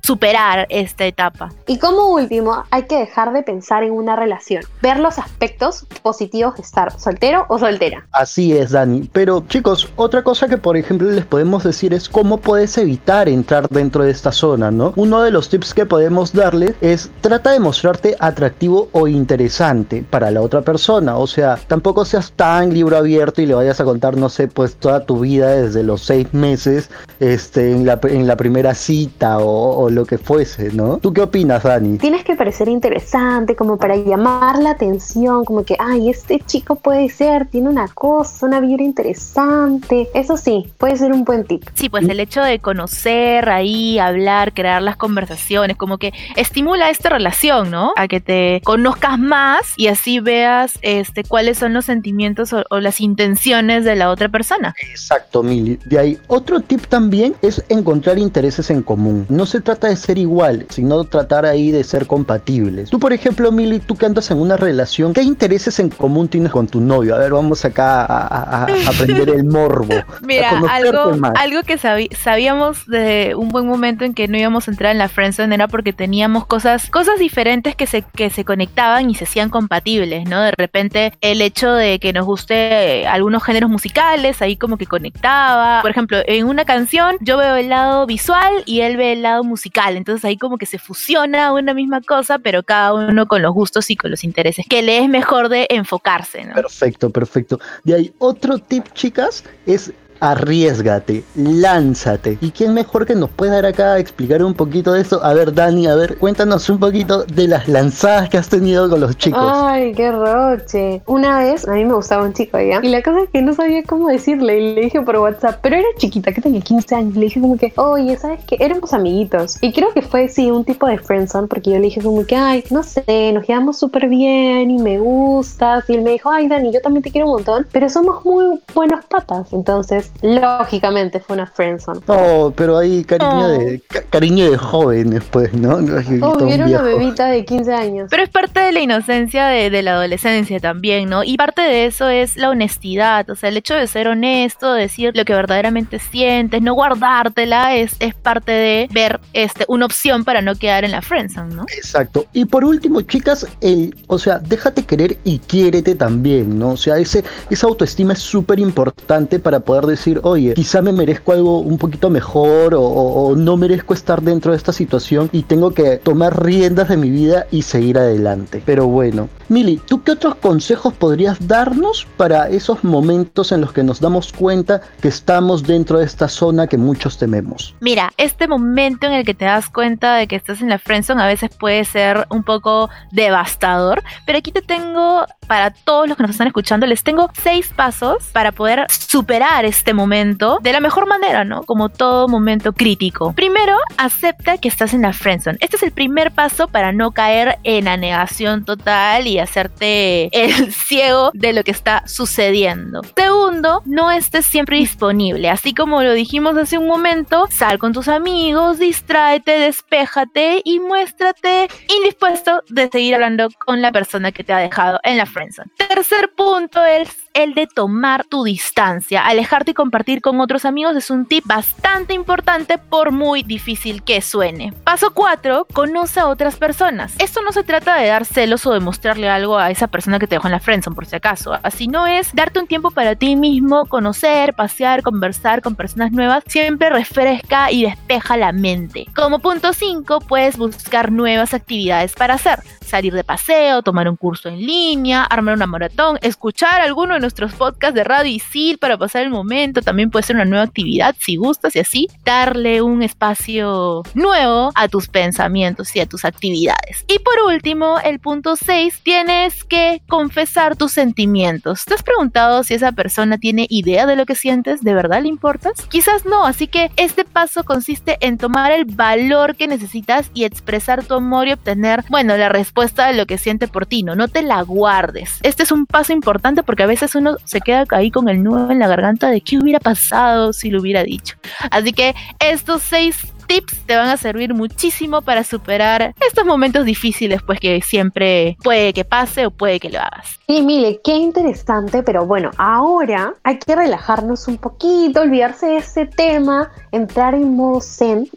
superar 0.04 0.66
esta 0.68 1.06
etapa. 1.06 1.50
Y 1.66 1.78
como 1.78 2.11
último, 2.11 2.62
hay 2.70 2.82
que 2.82 2.99
dejar 2.99 3.32
de 3.32 3.42
pensar 3.42 3.82
en 3.84 3.92
una 3.92 4.16
relación, 4.16 4.62
ver 4.82 4.99
los 4.99 5.18
aspectos 5.18 5.87
positivos 6.02 6.56
de 6.56 6.62
estar 6.62 6.99
soltero 7.00 7.46
o 7.49 7.58
soltera. 7.58 8.06
Así 8.12 8.52
es, 8.52 8.73
Dani. 8.73 9.08
Pero 9.14 9.42
chicos, 9.49 9.90
otra 9.96 10.23
cosa 10.23 10.46
que 10.46 10.58
por 10.58 10.76
ejemplo 10.76 11.11
les 11.11 11.25
podemos 11.25 11.64
decir 11.64 11.94
es 11.94 12.11
cómo 12.11 12.37
puedes 12.37 12.76
evitar 12.76 13.30
entrar 13.30 13.66
dentro 13.70 14.04
de 14.04 14.11
esta 14.11 14.30
zona, 14.30 14.70
¿no? 14.70 14.92
Uno 14.96 15.23
de 15.23 15.30
los 15.30 15.49
tips 15.49 15.73
que 15.73 15.87
podemos 15.87 16.34
darle 16.34 16.75
es 16.82 17.11
trata 17.23 17.52
de 17.52 17.61
mostrarte 17.61 18.14
atractivo 18.20 18.90
o 18.92 19.08
interesante 19.08 20.04
para 20.11 20.30
la 20.30 20.42
otra 20.42 20.61
persona. 20.61 21.16
O 21.16 21.26
sea, 21.26 21.58
tampoco 21.66 22.04
seas 22.04 22.30
tan 22.32 22.75
libro 22.75 22.99
abierto 22.99 23.40
y 23.40 23.46
le 23.46 23.54
vayas 23.54 23.80
a 23.80 23.84
contar, 23.84 24.18
no 24.18 24.28
sé, 24.28 24.49
pues 24.49 24.76
toda 24.76 25.06
tu 25.06 25.20
vida 25.20 25.49
desde 25.49 25.82
los 25.82 26.02
seis 26.02 26.32
meses 26.34 26.90
este, 27.20 27.73
en, 27.73 27.87
la, 27.87 27.99
en 28.02 28.26
la 28.26 28.37
primera 28.37 28.75
cita 28.75 29.38
o, 29.38 29.84
o 29.84 29.93
lo 29.94 30.04
que 30.04 30.18
fuese, 30.18 30.72
¿no? 30.72 30.98
¿Tú 30.98 31.12
qué 31.12 31.22
opinas, 31.22 31.62
Dani? 31.62 31.98
Tienes 31.98 32.24
que 32.24 32.34
parecer 32.34 32.68
interesante 32.68 33.56
como 33.56 33.78
para 33.78 33.96
llamar 33.96 34.58
la 34.58 34.70
atención, 34.70 35.44
como 35.44 35.64
que, 35.64 35.76
ay, 35.78 36.10
este 36.10 36.40
chico 36.40 36.76
puede 36.76 37.08
ser, 37.08 37.46
tiene 37.46 37.68
una 37.68 37.88
cosa, 37.88 38.46
una 38.46 38.60
vibra 38.60 38.82
interesante. 38.82 40.08
Eso 40.14 40.36
sí, 40.36 40.72
puede 40.78 40.96
ser 40.96 41.12
un 41.12 41.24
buen 41.24 41.44
tip. 41.44 41.62
Sí, 41.74 41.88
pues 41.88 42.08
el 42.08 42.20
hecho 42.20 42.42
de 42.42 42.58
conocer 42.58 43.48
ahí, 43.48 43.98
hablar, 43.98 44.52
crear 44.52 44.82
las 44.82 44.96
conversaciones, 44.96 45.76
como 45.76 45.98
que 45.98 46.12
estimula 46.36 46.90
esta 46.90 47.08
relación, 47.08 47.70
¿no? 47.70 47.92
A 47.96 48.08
que 48.08 48.20
te 48.20 48.60
conozcas 48.64 49.18
más 49.18 49.60
y 49.76 49.88
así 49.88 50.20
veas 50.20 50.78
este, 50.82 51.24
cuáles 51.24 51.58
son 51.58 51.72
los 51.72 51.84
sentimientos 51.84 52.52
o, 52.52 52.64
o 52.70 52.80
las 52.80 53.00
intenciones 53.00 53.84
de 53.84 53.96
la 53.96 54.10
otra 54.10 54.28
persona. 54.28 54.74
Exacto, 54.90 55.42
Mili. 55.42 55.78
De 55.84 55.98
ahí, 55.98 56.18
otro 56.26 56.60
tip 56.60 56.86
también 56.86 57.34
es 57.42 57.64
encontrar 57.68 58.18
intereses 58.18 58.70
en 58.70 58.82
común. 58.82 59.26
No 59.28 59.46
se 59.46 59.60
trata 59.60 59.84
de 59.88 59.97
ser 59.97 60.19
igual, 60.19 60.67
sino 60.71 61.05
tratar 61.05 61.47
ahí 61.47 61.71
de 61.71 61.85
ser 61.85 62.07
compatibles. 62.07 62.91
Tú, 62.91 62.99
por 62.99 63.12
ejemplo, 63.12 63.50
Mili, 63.53 63.79
tú 63.81 63.97
que 63.97 64.07
andas 64.07 64.31
en 64.31 64.38
una 64.38 64.57
relación, 64.57 65.12
¿qué 65.12 65.23
intereses 65.23 65.79
en 65.79 65.91
común 65.91 66.29
tienes 66.29 66.53
con 66.53 66.67
tu 66.67 66.81
novio? 66.81 67.14
A 67.14 67.19
ver, 67.19 67.33
vamos 67.33 67.64
acá 67.64 68.05
a, 68.05 68.64
aprender 68.87 69.31
el 69.31 69.45
morbo. 69.45 69.95
Mira, 70.23 70.50
algo, 70.71 71.17
más. 71.17 71.33
algo 71.37 71.62
que 71.62 71.79
sabíamos 71.79 72.87
de 72.87 73.35
un 73.37 73.49
buen 73.49 73.67
momento 73.67 74.05
en 74.05 74.14
que 74.14 74.29
no 74.29 74.38
íbamos 74.38 74.69
a 74.69 74.71
entrar 74.71 74.93
en 74.93 74.99
la 74.99 75.09
friendzone 75.09 75.55
era 75.55 75.69
porque 75.69 75.93
teníamos 75.93 76.47
cosas, 76.47 76.91
cosas 76.91 77.19
diferentes 77.19 77.76
que 77.76 77.87
se, 77.87 78.03
que 78.03 78.31
se 78.31 78.45
conectaban 78.45 79.11
y 79.11 79.14
se 79.14 79.25
hacían 79.25 79.50
compatibles, 79.50 80.29
¿no? 80.29 80.41
De 80.41 80.53
repente 80.53 81.12
el 81.21 81.41
hecho 81.43 81.73
de 81.73 81.99
que 81.99 82.12
nos 82.12 82.26
guste 82.26 83.07
algunos 83.07 83.43
géneros 83.43 83.71
musicales, 83.71 84.43
ahí 84.43 84.57
como 84.57 84.76
que 84.76 84.87
conectaba. 84.87 85.83
Por 85.83 85.91
ejemplo, 85.91 86.19
en 86.26 86.47
una 86.47 86.64
canción 86.64 87.17
yo 87.21 87.38
veo 87.38 87.57
el 87.57 87.69
lado 87.69 88.07
visual 88.07 88.53
y 88.67 88.81
él 88.81 88.97
ve 88.97 89.12
el 89.12 89.23
lado 89.23 89.45
musical, 89.45 89.74
entonces 89.97 90.25
ahí 90.25 90.37
como 90.37 90.59
que 90.59 90.66
se 90.66 90.78
fusiona 90.78 91.52
una 91.52 91.75
misma 91.75 92.00
cosa, 92.00 92.38
pero 92.38 92.62
cada 92.62 92.95
uno 92.95 93.26
con 93.26 93.43
los 93.43 93.52
gustos 93.52 93.90
y 93.90 93.97
con 93.97 94.11
los 94.11 94.25
intereses, 94.25 94.66
que 94.69 94.83
le 94.83 94.99
es 94.99 95.09
mejor 95.09 95.49
de 95.49 95.66
enfocarse. 95.71 96.47
Perfecto, 96.54 97.11
perfecto. 97.11 97.59
De 97.83 97.95
ahí, 97.95 98.14
otro 98.19 98.59
tip, 98.59 98.85
chicas, 98.95 99.45
es 99.66 99.93
arriesgate, 100.25 101.23
lánzate. 101.35 102.38
¿Y 102.40 102.50
quién 102.50 102.73
mejor 102.73 103.04
que 103.04 103.14
nos 103.14 103.28
puede 103.28 103.52
dar 103.52 103.66
acá 103.66 103.93
a 103.93 103.99
explicar 103.99 104.43
un 104.43 104.54
poquito 104.54 104.93
de 104.93 105.02
eso? 105.02 105.23
A 105.23 105.35
ver, 105.35 105.52
Dani, 105.52 105.87
a 105.87 105.95
ver, 105.95 106.16
cuéntanos 106.16 106.71
un 106.71 106.78
poquito 106.78 107.25
de 107.25 107.47
las 107.47 107.69
lanzadas 107.69 108.31
que 108.31 108.38
has 108.38 108.49
tenido 108.49 108.88
con 108.88 109.00
los 109.00 109.19
chicos. 109.19 109.38
Ay, 109.43 109.93
qué 109.93 110.11
roche. 110.11 111.02
Una 111.07 111.40
vez 111.40 111.69
a 111.69 111.73
mí 111.73 111.85
me 111.85 111.93
gustaba 111.93 112.25
un 112.25 112.33
chico 112.33 112.59
ya. 112.59 112.81
Y 112.83 112.88
la 112.88 113.02
cosa 113.02 113.25
es 113.25 113.31
que 113.31 113.43
no 113.43 113.52
sabía 113.52 113.83
cómo 113.83 114.09
decirle. 114.09 114.59
Y 114.59 114.75
le 114.75 114.81
dije 114.83 115.02
por 115.02 115.16
WhatsApp, 115.19 115.59
pero 115.61 115.76
era 115.76 115.87
chiquita, 115.99 116.33
que 116.33 116.40
tenía 116.40 116.62
15 116.62 116.95
años. 116.95 117.16
Le 117.16 117.26
dije 117.26 117.40
como 117.43 117.59
que, 117.59 117.75
oye, 117.76 118.16
¿sabes 118.16 118.40
qué? 118.47 118.57
Éramos 118.61 118.95
amiguitos. 118.95 119.59
Y 119.61 119.73
creo 119.75 119.93
que 119.93 120.00
fue, 120.00 120.28
sí, 120.28 120.50
un 120.50 120.64
tipo 120.64 120.87
de 120.87 120.97
friendzone. 120.97 121.49
Porque 121.49 121.71
yo 121.73 121.76
le 121.76 121.83
dije 121.83 122.00
como 122.00 122.25
que, 122.25 122.35
ay, 122.35 122.64
no 122.71 122.83
sé, 122.83 123.33
nos 123.35 123.47
llevamos 123.47 123.78
súper 123.78 124.09
bien 124.09 124.71
y 124.71 124.78
me 124.78 124.99
gustas. 124.99 125.85
Y 125.90 125.95
él 125.95 126.02
me 126.02 126.12
dijo, 126.12 126.31
ay, 126.31 126.49
Dani, 126.49 126.73
yo 126.73 126.81
también 126.81 127.02
te 127.02 127.11
quiero 127.11 127.26
un 127.26 127.35
montón. 127.35 127.66
Pero 127.73 127.90
somos 127.90 128.25
muy 128.25 128.59
buenos 128.75 129.04
patas. 129.04 129.52
Entonces, 129.52 130.13
lógicamente 130.23 131.21
fue 131.21 131.35
una 131.35 131.47
friendzone. 131.47 132.00
Oh, 132.06 132.52
pero 132.54 132.78
hay 132.78 133.04
cariño 133.04 133.25
Oh. 133.47 133.49
de 133.59 133.80
ca- 133.88 134.02
cariño 134.11 134.50
de 134.50 134.56
jóvenes, 134.56 135.23
pues, 135.30 135.52
¿no? 135.54 135.80
No 135.80 135.94
Oh, 136.23 136.47
era 136.49 136.66
una 136.66 136.83
bebita 136.83 137.26
de 137.26 137.44
15 137.44 137.73
años. 137.75 138.09
Pero 138.11 138.23
es 138.23 138.28
parte 138.28 138.61
de 138.61 138.73
la 138.73 138.80
inocencia 138.80 139.47
de, 139.49 139.71
de 139.71 139.83
la 139.83 139.92
adolescencia 139.94 140.61
también, 140.61 141.09
¿no? 141.09 141.25
Y 141.25 141.37
parte 141.37 141.62
de 141.62 141.87
eso 141.87 142.09
es 142.09 142.37
la 142.37 142.50
honestidad, 142.50 143.28
o 143.30 143.35
sea, 143.37 143.49
el 143.49 143.56
hecho 143.56 143.75
de 143.75 143.87
ser 143.87 144.09
honesto, 144.09 144.73
decir 144.73 145.12
lo 145.16 145.25
que 145.25 145.35
verdaderamente 145.35 145.99
sientes, 145.99 146.62
no 146.62 146.75
guardártela, 146.75 147.75
es, 147.76 147.97
es 148.00 148.14
parte 148.14 148.52
de 148.52 148.88
ver 148.92 149.21
este, 149.33 149.64
una 149.68 149.87
opción 149.87 150.25
para 150.25 150.42
no 150.42 150.54
quedar 150.56 150.85
en 150.85 150.92
la 150.92 151.02
friendzone, 151.02 151.54
¿no? 151.54 151.64
Exacto. 151.76 152.26
Y 152.33 152.44
por 152.47 152.64
último, 152.64 153.00
chicas, 153.02 153.47
el, 153.61 153.94
o 154.06 154.18
sea, 154.18 154.38
déjate 154.38 154.85
querer 154.85 155.18
y 155.25 155.38
quiérete 155.38 155.94
también, 155.94 156.59
¿no? 156.59 156.71
O 156.71 156.76
sea, 156.76 156.99
ese, 156.99 157.25
esa 157.50 157.66
autoestima 157.66 158.12
es 158.14 158.21
súper 158.21 158.59
importante 158.59 159.38
para 159.38 159.61
poder 159.61 159.87
decir, 159.96 160.20
oye, 160.22 160.54
quizá 160.54 160.82
me 160.82 160.92
merezco 160.92 161.32
algo 161.32 161.58
un 161.60 161.78
poquito 161.78 162.10
mejor 162.10 162.74
o, 162.76 163.34
no 163.36 163.56
merezco 163.56 163.94
estar 163.94 164.22
dentro 164.22 164.52
de 164.52 164.56
esta 164.56 164.72
situación 164.72 165.28
y 165.32 165.42
tengo 165.42 165.72
que 165.72 165.96
tomar 165.98 166.44
riendas 166.44 166.88
de 166.88 166.96
mi 166.96 167.10
vida 167.10 167.46
y 167.50 167.62
seguir 167.62 167.98
adelante. 167.98 168.62
Pero 168.64 168.86
bueno, 168.86 169.28
Mili, 169.48 169.80
¿tú 169.84 170.02
qué 170.02 170.12
otros 170.12 170.36
consejos 170.36 170.92
podrías 170.94 171.46
darnos 171.46 172.07
para 172.16 172.48
esos 172.48 172.85
momentos 172.85 173.52
en 173.52 173.61
los 173.61 173.72
que 173.72 173.83
nos 173.83 174.00
damos 174.00 174.33
cuenta 174.33 174.80
que 175.00 175.09
estamos 175.09 175.62
dentro 175.62 175.98
de 175.98 176.04
esta 176.04 176.28
zona 176.28 176.66
que 176.66 176.78
muchos 176.78 177.18
tememos? 177.18 177.74
Mira, 177.80 178.12
este 178.16 178.48
momento 178.48 179.07
en 179.07 179.12
el 179.12 179.24
que 179.24 179.35
te 179.35 179.44
das 179.44 179.68
cuenta 179.68 180.16
de 180.16 180.26
que 180.26 180.37
estás 180.37 180.61
en 180.61 180.68
la 180.68 180.78
friendzone 180.78 181.22
a 181.22 181.26
veces 181.26 181.50
puede 181.59 181.85
ser 181.85 182.26
un 182.30 182.42
poco 182.42 182.90
devastador, 183.12 184.02
pero 184.26 184.38
aquí 184.38 184.52
te 184.52 184.62
tengo 184.62 185.26
para 185.46 185.70
todos 185.70 186.09
los 186.09 186.16
que 186.16 186.22
nos 186.22 186.33
están 186.33 186.46
escuchando, 186.46 186.87
les 186.87 187.02
tengo 187.02 187.30
seis 187.40 187.70
pasos 187.74 188.24
para 188.33 188.52
poder 188.52 188.87
superar 188.90 189.64
este 189.64 189.94
momento 189.94 190.59
de 190.62 190.72
la 190.72 190.80
mejor 190.80 191.07
manera, 191.07 191.44
¿no? 191.44 191.62
Como 191.62 191.88
todo 191.88 192.28
momento 192.28 192.72
crítico. 192.72 193.33
Primero, 193.35 193.76
acepta 193.96 194.59
que 194.59 194.68
estás 194.68 194.94
en 194.94 195.02
la 195.02 195.12
friendzone. 195.12 195.59
Este 195.61 195.76
es 195.76 195.83
el 195.83 195.92
primer 195.92 196.33
paso 196.33 196.68
para 196.68 196.92
no 196.92 197.12
caer 197.12 197.59
en 197.64 197.85
la 197.85 197.96
negación 197.96 198.64
total 198.64 199.26
y 199.26 199.38
hacerte 199.38 200.28
el 200.33 200.72
ciego 200.72 201.30
de 201.35 201.52
lo 201.52 201.62
que 201.62 201.70
está 201.70 202.07
sucediendo. 202.07 203.02
Segundo, 203.16 203.83
no 203.85 204.11
estés 204.11 204.46
siempre 204.46 204.76
disponible. 204.76 205.50
Así 205.50 205.74
como 205.74 206.02
lo 206.02 206.12
dijimos 206.12 206.57
hace 206.57 206.78
un 206.78 206.87
momento, 206.87 207.46
sal 207.50 207.78
con 207.78 207.92
tus 207.92 208.09
amigos, 208.09 208.78
distráete, 208.78 209.52
despéjate 209.52 210.62
y 210.64 210.80
muéstrate 210.80 211.68
indispuesto 211.88 212.62
de 212.68 212.88
seguir 212.88 213.14
hablando 213.14 213.48
con 213.64 213.83
la 213.83 213.92
persona 213.92 214.33
que 214.33 214.44
te 214.44 214.52
ha 214.52 214.59
dejado 214.59 215.00
en 215.02 215.16
la 215.16 215.26
friendzone. 215.35 215.70
Tercer 215.77 216.33
punto 216.35 216.83
es 216.85 217.25
el 217.35 217.55
de 217.55 217.66
tomar 217.66 218.25
tu 218.25 218.44
distancia. 218.44 219.27
Alejarte 219.27 219.73
y 219.73 219.75
compartir 219.75 220.20
con 220.20 220.40
otros 220.40 220.64
amigos 220.64 220.97
es 220.97 221.11
un 221.11 221.27
tip 221.27 221.44
bastante 221.47 222.14
importante 222.14 222.79
por 222.79 223.11
muy 223.11 223.42
difícil 223.42 224.03
que 224.03 224.23
suene. 224.23 224.73
Paso 224.85 225.12
4. 225.12 225.66
Conoce 225.73 226.20
a 226.20 226.29
otras 226.29 226.57
personas. 226.57 227.14
Esto 227.18 227.42
no 227.42 227.53
se 227.53 227.64
trata 227.64 227.97
de 227.97 228.07
dar 228.07 228.25
celos 228.25 228.64
o 228.66 228.73
de 228.73 228.81
mostrarle 228.81 229.29
algo 229.29 229.59
a 229.59 229.70
esa 229.70 229.88
persona 229.88 230.18
que 230.18 230.27
te 230.27 230.37
dejó 230.37 230.47
en 230.49 230.53
la 230.53 230.61
friendzone 230.61 230.94
por 230.94 231.07
si 231.07 231.16
acaso. 231.16 231.59
Así 231.62 231.88
no 231.88 232.07
es 232.07 232.33
darte 232.35 232.61
un 232.61 232.68
tiempo 232.68 232.92
para 232.92 233.16
ti 233.16 233.37
mismo, 233.37 233.87
conocer, 233.87 234.55
pasear, 234.55 235.03
conversar 235.03 235.61
con 235.61 235.75
personas 235.75 236.12
nuevas. 236.12 236.44
Siempre 236.47 236.90
refresca 236.90 237.73
y 237.73 237.83
despeja 237.83 238.37
la 238.37 238.53
mente. 238.53 239.07
Como 239.14 239.40
punto 239.40 239.73
5, 239.73 240.20
puedes 240.20 240.57
buscar 240.57 241.11
nuevas 241.11 241.53
actividades 241.53 242.14
para 242.14 242.35
hacer. 242.35 242.61
Salir 242.81 243.12
de 243.12 243.25
paseo, 243.25 243.83
tomar 243.83 244.09
un 244.09 244.16
curso 244.16 244.49
en 244.49 244.59
línea, 244.59 245.23
armar 245.24 245.54
una 245.54 245.66
maratón, 245.66 246.18
escuchar 246.22 246.80
alguno 246.80 247.14
de 247.14 247.20
nuestros 247.20 247.52
podcasts 247.54 247.94
de 247.94 248.04
Radio 248.04 248.32
Isil 248.32 248.78
para 248.78 248.98
pasar 248.98 249.22
el 249.22 249.30
momento. 249.30 249.82
También 249.82 250.10
puede 250.10 250.24
ser 250.24 250.37
una 250.37 250.44
nueva 250.44 250.64
actividad 250.64 251.14
si 251.18 251.37
gustas 251.37 251.76
y 251.76 251.80
así 251.80 252.08
darle 252.24 252.82
un 252.82 253.02
espacio 253.02 254.02
nuevo 254.14 254.72
a 254.74 254.88
tus 254.88 255.08
pensamientos 255.08 255.94
y 255.96 256.00
a 256.00 256.06
tus 256.06 256.24
actividades. 256.24 257.04
Y 257.08 257.18
por 257.18 257.34
último, 257.46 257.98
el 258.04 258.20
punto 258.20 258.56
6, 258.56 259.00
tienes 259.02 259.64
que 259.64 260.02
confesar 260.08 260.76
tus 260.76 260.92
sentimientos. 260.92 261.84
¿Te 261.84 261.94
has 261.94 262.02
preguntado 262.02 262.62
si 262.64 262.74
esa 262.74 262.92
persona 262.92 263.38
tiene 263.38 263.66
idea 263.68 264.06
de 264.06 264.16
lo 264.16 264.26
que 264.26 264.34
sientes? 264.34 264.82
¿De 264.82 264.94
verdad 264.94 265.22
le 265.22 265.28
importas? 265.28 265.72
Quizás 265.90 266.24
no, 266.24 266.44
así 266.44 266.66
que 266.66 266.90
este 266.96 267.24
paso 267.24 267.64
consiste 267.64 268.18
en 268.20 268.38
tomar 268.38 268.72
el 268.72 268.84
valor 268.84 269.56
que 269.56 269.68
necesitas 269.68 270.30
y 270.34 270.44
expresar 270.44 271.04
tu 271.04 271.14
amor 271.14 271.48
y 271.48 271.52
obtener, 271.52 272.04
bueno, 272.08 272.37
la 272.37 272.48
respuesta 272.48 273.06
de 273.06 273.14
lo 273.14 273.26
que 273.26 273.38
siente 273.38 273.68
por 273.68 273.87
ti, 273.87 274.02
¿no? 274.02 274.14
No 274.14 274.28
te 274.28 274.42
la 274.42 274.62
guardes. 274.62 275.13
Este 275.42 275.62
es 275.62 275.72
un 275.72 275.87
paso 275.87 276.12
importante 276.12 276.62
porque 276.62 276.83
a 276.83 276.87
veces 276.87 277.14
uno 277.14 277.37
se 277.44 277.61
queda 277.61 277.85
ahí 277.90 278.11
con 278.11 278.29
el 278.29 278.42
nudo 278.42 278.70
en 278.70 278.79
la 278.79 278.88
garganta 278.88 279.31
de 279.31 279.40
qué 279.40 279.59
hubiera 279.59 279.81
pasado 279.81 280.53
si 280.53 280.70
lo 280.70 280.81
hubiera 280.81 281.03
dicho. 281.03 281.37
Así 281.70 281.92
que 281.92 282.14
estos 282.38 282.83
seis 282.83 283.16
tips 283.46 283.83
te 283.87 283.96
van 283.96 284.09
a 284.09 284.16
servir 284.16 284.55
muchísimo 284.55 285.22
para 285.22 285.44
superar 285.44 286.14
estos 286.27 286.44
momentos 286.44 286.85
difíciles, 286.85 287.42
pues 287.42 287.61
que 287.61 287.81
siempre 287.83 288.57
puede 288.62 288.92
que 288.92 289.05
pase 289.05 289.46
o 289.46 289.50
puede 289.50 289.81
que 289.81 289.90
lo 289.90 290.00
hagas. 290.00 290.38
Sí, 290.46 290.62
Mile, 290.62 291.00
qué 291.05 291.16
interesante, 291.16 292.03
pero 292.03 292.27
bueno, 292.27 292.50
ahora 292.57 293.35
hay 293.42 293.59
que 293.59 293.77
relajarnos 293.77 294.48
un 294.48 294.59
poquito, 294.59 295.20
olvidarse 295.20 295.66
de 295.66 295.77
ese 295.79 296.07
tema, 296.07 296.70
entrar 296.92 297.35
en 297.35 297.55
modo 297.55 297.81
zen 297.81 298.29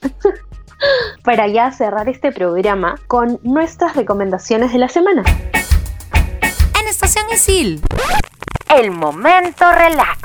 para 1.24 1.48
ya 1.48 1.72
cerrar 1.72 2.10
este 2.10 2.32
programa 2.32 2.96
con 3.08 3.40
nuestras 3.44 3.96
recomendaciones 3.96 4.72
de 4.74 4.80
la 4.80 4.90
semana. 4.90 5.24
Estación 7.08 7.34
Isil. 7.34 7.82
El 8.70 8.92
momento 8.92 9.72
relax. 9.72 10.20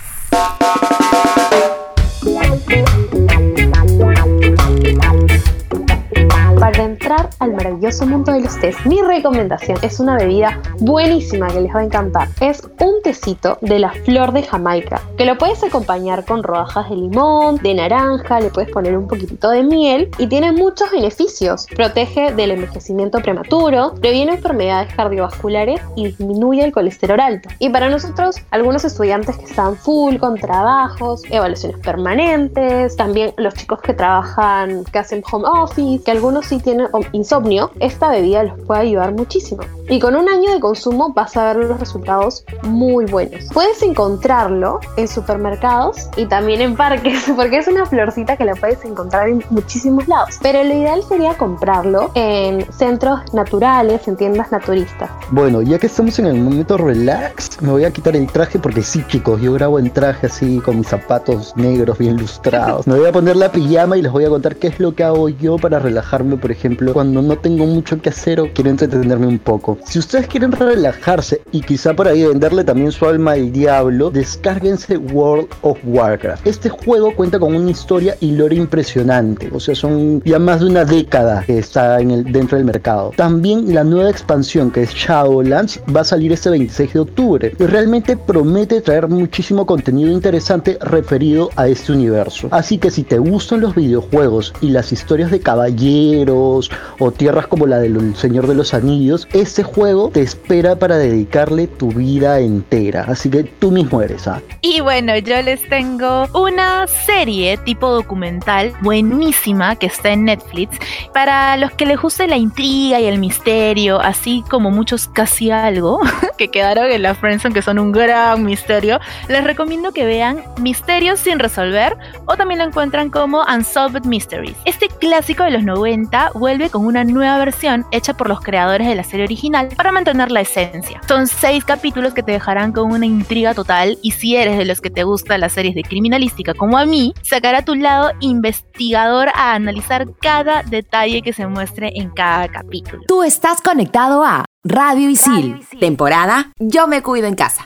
Entrar 7.02 7.30
al 7.40 7.52
maravilloso 7.54 8.06
mundo 8.06 8.30
de 8.30 8.42
los 8.42 8.60
tés, 8.60 8.76
mi 8.86 9.02
recomendación 9.02 9.76
es 9.82 9.98
una 9.98 10.16
bebida 10.16 10.60
buenísima 10.78 11.48
que 11.48 11.60
les 11.60 11.74
va 11.74 11.80
a 11.80 11.84
encantar. 11.84 12.28
Es 12.40 12.62
un 12.78 13.02
tecito 13.02 13.58
de 13.60 13.80
la 13.80 13.90
flor 13.90 14.32
de 14.32 14.44
Jamaica, 14.44 15.02
que 15.18 15.26
lo 15.26 15.36
puedes 15.36 15.64
acompañar 15.64 16.24
con 16.24 16.44
rodajas 16.44 16.88
de 16.90 16.94
limón, 16.94 17.56
de 17.56 17.74
naranja, 17.74 18.38
le 18.38 18.50
puedes 18.50 18.70
poner 18.70 18.96
un 18.96 19.08
poquitito 19.08 19.50
de 19.50 19.64
miel 19.64 20.10
y 20.18 20.28
tiene 20.28 20.52
muchos 20.52 20.92
beneficios. 20.92 21.66
Protege 21.74 22.32
del 22.34 22.52
envejecimiento 22.52 23.18
prematuro, 23.18 23.94
previene 24.00 24.34
enfermedades 24.34 24.94
cardiovasculares 24.94 25.80
y 25.96 26.06
disminuye 26.06 26.64
el 26.64 26.70
colesterol 26.70 27.18
alto. 27.18 27.48
Y 27.58 27.70
para 27.70 27.88
nosotros, 27.88 28.36
algunos 28.52 28.84
estudiantes 28.84 29.36
que 29.38 29.46
están 29.46 29.74
full 29.74 30.18
con 30.18 30.36
trabajos, 30.36 31.22
evaluaciones 31.30 31.78
permanentes, 31.78 32.94
también 32.94 33.34
los 33.38 33.54
chicos 33.54 33.80
que 33.80 33.92
trabajan, 33.92 34.84
que 34.84 35.00
hacen 35.00 35.24
home 35.28 35.48
office, 35.48 36.04
que 36.04 36.12
algunos 36.12 36.46
sí 36.46 36.60
tienen 36.60 36.91
insomnio, 37.12 37.70
esta 37.80 38.10
bebida 38.10 38.44
les 38.44 38.54
puede 38.64 38.82
ayudar 38.82 39.12
muchísimo. 39.12 39.62
Y 39.88 39.98
con 39.98 40.14
un 40.14 40.28
año 40.28 40.52
de 40.52 40.60
consumo 40.60 41.12
vas 41.12 41.36
a 41.36 41.52
ver 41.52 41.64
los 41.64 41.78
resultados 41.78 42.44
muy 42.62 43.04
buenos. 43.06 43.46
Puedes 43.52 43.82
encontrarlo 43.82 44.80
en 44.96 45.08
supermercados 45.08 46.08
y 46.16 46.26
también 46.26 46.60
en 46.60 46.76
parques, 46.76 47.24
porque 47.36 47.58
es 47.58 47.68
una 47.68 47.84
florcita 47.84 48.36
que 48.36 48.44
la 48.44 48.54
puedes 48.54 48.84
encontrar 48.84 49.28
en 49.28 49.44
muchísimos 49.50 50.08
lados. 50.08 50.38
Pero 50.40 50.62
lo 50.62 50.72
ideal 50.72 51.02
sería 51.02 51.36
comprarlo 51.36 52.10
en 52.14 52.64
centros 52.72 53.20
naturales, 53.34 54.06
en 54.08 54.16
tiendas 54.16 54.50
naturistas. 54.52 55.10
Bueno, 55.30 55.62
ya 55.62 55.78
que 55.78 55.86
estamos 55.86 56.18
en 56.18 56.26
el 56.26 56.40
momento 56.40 56.76
relax, 56.78 57.60
me 57.60 57.70
voy 57.70 57.84
a 57.84 57.90
quitar 57.90 58.16
el 58.16 58.26
traje 58.28 58.58
porque 58.58 58.82
sí, 58.82 59.04
chicos, 59.08 59.40
yo 59.40 59.52
grabo 59.52 59.78
en 59.78 59.90
traje 59.90 60.26
así 60.26 60.60
con 60.60 60.78
mis 60.78 60.88
zapatos 60.88 61.54
negros 61.56 61.98
bien 61.98 62.16
lustrados. 62.16 62.86
Me 62.92 62.96
voy 62.98 63.06
a 63.06 63.12
poner 63.12 63.36
la 63.36 63.50
pijama 63.50 63.96
y 63.96 64.02
les 64.02 64.12
voy 64.12 64.24
a 64.24 64.28
contar 64.28 64.56
qué 64.56 64.68
es 64.68 64.80
lo 64.80 64.94
que 64.94 65.04
hago 65.04 65.28
yo 65.28 65.56
para 65.56 65.78
relajarme, 65.78 66.36
por 66.36 66.50
ejemplo, 66.50 66.81
cuando 66.92 67.22
no 67.22 67.36
tengo 67.36 67.66
mucho 67.66 68.00
que 68.00 68.08
hacer 68.08 68.40
o 68.40 68.52
quiero 68.52 68.70
entretenerme 68.70 69.26
un 69.26 69.38
poco. 69.38 69.78
Si 69.84 69.98
ustedes 69.98 70.26
quieren 70.26 70.52
relajarse 70.52 71.42
y 71.52 71.60
quizá 71.60 71.94
por 71.94 72.08
ahí 72.08 72.24
venderle 72.24 72.64
también 72.64 72.92
su 72.92 73.06
alma 73.06 73.32
al 73.32 73.52
diablo, 73.52 74.10
descárguense 74.10 74.96
World 74.96 75.48
of 75.62 75.78
Warcraft. 75.84 76.46
Este 76.46 76.68
juego 76.68 77.14
cuenta 77.14 77.38
con 77.38 77.54
una 77.54 77.70
historia 77.70 78.16
y 78.20 78.32
lore 78.32 78.56
impresionante, 78.56 79.50
o 79.52 79.60
sea, 79.60 79.74
son 79.74 80.22
ya 80.24 80.38
más 80.38 80.60
de 80.60 80.66
una 80.66 80.84
década 80.84 81.44
que 81.46 81.58
está 81.58 82.00
en 82.00 82.10
el, 82.10 82.24
dentro 82.32 82.56
del 82.56 82.64
mercado. 82.64 83.12
También 83.16 83.74
la 83.74 83.84
nueva 83.84 84.10
expansión 84.10 84.70
que 84.70 84.82
es 84.82 84.90
Shadowlands 84.94 85.80
va 85.94 86.00
a 86.00 86.04
salir 86.04 86.32
este 86.32 86.50
26 86.50 86.92
de 86.92 87.00
octubre 87.00 87.56
y 87.58 87.64
realmente 87.64 88.16
promete 88.16 88.80
traer 88.80 89.08
muchísimo 89.08 89.66
contenido 89.66 90.10
interesante 90.10 90.78
referido 90.80 91.50
a 91.56 91.68
este 91.68 91.92
universo. 91.92 92.48
Así 92.50 92.78
que 92.78 92.90
si 92.90 93.02
te 93.02 93.18
gustan 93.18 93.60
los 93.60 93.74
videojuegos 93.74 94.52
y 94.60 94.70
las 94.70 94.92
historias 94.92 95.30
de 95.30 95.40
caballeros 95.40 96.70
o 96.98 97.10
tierras 97.10 97.46
como 97.46 97.66
la 97.66 97.78
del 97.78 98.16
Señor 98.16 98.46
de 98.46 98.54
los 98.54 98.74
Anillos, 98.74 99.28
este 99.32 99.62
juego 99.62 100.10
te 100.12 100.22
espera 100.22 100.76
para 100.76 100.96
dedicarle 100.96 101.66
tu 101.66 101.92
vida 101.92 102.40
entera. 102.40 103.04
Así 103.08 103.30
que 103.30 103.44
tú 103.44 103.70
mismo 103.70 104.02
eres, 104.02 104.26
¿ah? 104.28 104.40
Y 104.60 104.80
bueno, 104.80 105.16
yo 105.18 105.40
les 105.42 105.66
tengo 105.68 106.26
una 106.34 106.86
serie 106.86 107.56
tipo 107.58 107.90
documental 107.90 108.72
buenísima 108.82 109.76
que 109.76 109.86
está 109.86 110.10
en 110.10 110.24
Netflix 110.24 110.78
para 111.12 111.56
los 111.56 111.72
que 111.72 111.86
les 111.86 112.00
guste 112.00 112.26
la 112.26 112.36
intriga 112.36 113.00
y 113.00 113.06
el 113.06 113.18
misterio, 113.18 114.00
así 114.00 114.44
como 114.48 114.70
muchos 114.70 115.08
casi 115.08 115.50
algo 115.50 116.00
que 116.38 116.48
quedaron 116.48 116.90
en 116.90 117.02
la 117.02 117.14
Friendzone 117.14 117.54
que 117.54 117.62
son 117.62 117.78
un 117.78 117.92
gran 117.92 118.44
misterio. 118.44 119.00
Les 119.28 119.44
recomiendo 119.44 119.92
que 119.92 120.04
vean 120.04 120.42
Misterios 120.60 121.20
sin 121.20 121.38
resolver 121.38 121.96
o 122.26 122.36
también 122.36 122.58
lo 122.58 122.66
encuentran 122.66 123.10
como 123.10 123.44
Unsolved 123.44 124.04
Mysteries. 124.04 124.56
Este 124.64 124.88
clásico 124.88 125.44
de 125.44 125.50
los 125.50 125.64
90 125.64 126.32
vuelve 126.34 126.61
con 126.70 126.86
una 126.86 127.04
nueva 127.04 127.38
versión 127.38 127.86
hecha 127.90 128.14
por 128.14 128.28
los 128.28 128.40
creadores 128.40 128.86
de 128.86 128.94
la 128.94 129.04
serie 129.04 129.24
original 129.24 129.68
para 129.76 129.92
mantener 129.92 130.30
la 130.30 130.40
esencia. 130.40 131.00
Son 131.06 131.26
seis 131.26 131.64
capítulos 131.64 132.14
que 132.14 132.22
te 132.22 132.32
dejarán 132.32 132.72
con 132.72 132.92
una 132.92 133.06
intriga 133.06 133.54
total 133.54 133.98
y 134.02 134.12
si 134.12 134.36
eres 134.36 134.58
de 134.58 134.64
los 134.64 134.80
que 134.80 134.90
te 134.90 135.04
gustan 135.04 135.40
las 135.40 135.52
series 135.52 135.74
de 135.74 135.82
criminalística 135.82 136.54
como 136.54 136.78
a 136.78 136.86
mí, 136.86 137.14
sacará 137.22 137.62
tu 137.62 137.74
lado 137.74 138.12
investigador 138.20 139.28
a 139.34 139.54
analizar 139.54 140.06
cada 140.20 140.62
detalle 140.62 141.22
que 141.22 141.32
se 141.32 141.46
muestre 141.46 141.92
en 141.94 142.10
cada 142.10 142.48
capítulo. 142.48 143.02
Tú 143.06 143.22
estás 143.22 143.60
conectado 143.60 144.24
a 144.24 144.44
Radio 144.64 145.10
Isil. 145.10 145.66
Temporada 145.80 146.52
Yo 146.58 146.86
me 146.86 147.02
cuido 147.02 147.26
en 147.26 147.34
casa. 147.34 147.64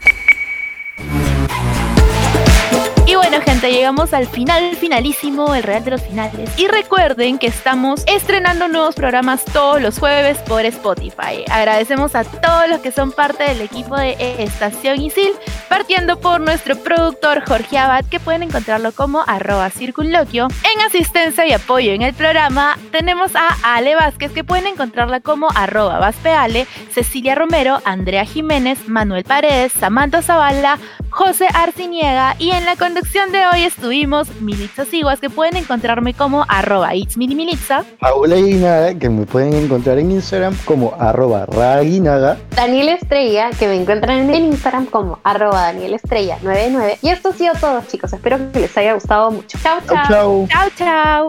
Y 3.09 3.15
bueno, 3.15 3.41
gente, 3.41 3.71
llegamos 3.71 4.13
al 4.13 4.27
final, 4.27 4.75
finalísimo, 4.75 5.55
el 5.55 5.63
real 5.63 5.85
de 5.85 5.93
los 5.93 6.03
finales. 6.03 6.51
Y 6.59 6.67
recuerden 6.67 7.39
que 7.39 7.47
estamos 7.47 8.03
estrenando 8.09 8.67
nuevos 8.67 8.97
programas 8.97 9.45
todos 9.45 9.81
los 9.81 10.01
jueves 10.01 10.39
por 10.39 10.65
Spotify. 10.65 11.45
Agradecemos 11.49 12.17
a 12.17 12.25
todos 12.25 12.69
los 12.69 12.81
que 12.81 12.91
son 12.91 13.13
parte 13.13 13.45
del 13.45 13.61
equipo 13.61 13.97
de 13.97 14.17
Estación 14.43 15.01
Isil, 15.01 15.31
partiendo 15.69 16.19
por 16.19 16.41
nuestro 16.41 16.75
productor 16.83 17.45
Jorge 17.47 17.79
Abad, 17.79 18.05
que 18.07 18.19
pueden 18.19 18.43
encontrarlo 18.43 18.91
como 18.91 19.23
arroba 19.25 19.71
circunloquio. 19.71 20.49
En 20.75 20.81
asistencia 20.81 21.47
y 21.47 21.53
apoyo 21.53 21.93
en 21.93 22.03
el 22.03 22.13
programa 22.13 22.77
tenemos 22.91 23.37
a 23.37 23.57
Ale 23.63 23.95
Vázquez, 23.95 24.33
que 24.33 24.43
pueden 24.43 24.67
encontrarla 24.67 25.21
como 25.21 25.49
arroba 25.55 26.01
vaspeale, 26.01 26.67
Cecilia 26.91 27.37
Romero, 27.37 27.81
Andrea 27.85 28.25
Jiménez, 28.25 28.89
Manuel 28.89 29.23
Paredes, 29.23 29.73
Samantha 29.73 30.23
Zavala, 30.23 30.81
José 31.17 31.47
Arciniega 31.55 32.37
y 32.39 32.51
en 32.51 32.67
la 32.67 32.77
conducción 32.77 33.33
de 33.33 33.39
hoy 33.47 33.63
estuvimos 33.63 34.29
Militza 34.43 34.85
Siguas 34.85 35.19
que 35.19 35.31
pueden 35.31 35.57
encontrarme 35.57 36.13
como 36.13 36.45
arroba 36.47 36.95
itsminimilitza 36.95 37.87
Paula 37.99 38.37
Guinaga 38.37 38.93
que 38.99 39.09
me 39.09 39.25
pueden 39.25 39.55
encontrar 39.55 39.99
en 39.99 40.11
Instagram 40.11 40.55
como 40.67 40.95
arroba 40.99 41.47
raguinaga. 41.47 42.37
Daniel 42.55 42.91
Estrella 42.91 43.49
que 43.59 43.67
me 43.67 43.77
encuentran 43.77 44.29
en 44.29 44.45
Instagram 44.45 44.85
como 44.85 45.19
arroba 45.25 45.63
Daniel 45.63 45.95
Estrella 45.95 46.37
99 46.43 46.99
y 47.01 47.09
esto 47.09 47.31
ha 47.31 47.33
sido 47.33 47.55
todo 47.55 47.83
chicos. 47.89 48.13
Espero 48.13 48.53
que 48.53 48.61
les 48.61 48.77
haya 48.77 48.93
gustado 48.93 49.31
mucho. 49.31 49.57
Chao 49.63 49.79
chao. 49.89 50.07
Chao 50.07 50.49
Chao, 50.51 50.71
chao. 50.77 51.29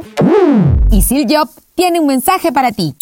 Isil 0.92 1.26
Job 1.30 1.48
tiene 1.76 2.02
un 2.02 2.08
mensaje 2.08 2.52
para 2.52 2.74
ti. 2.74 2.94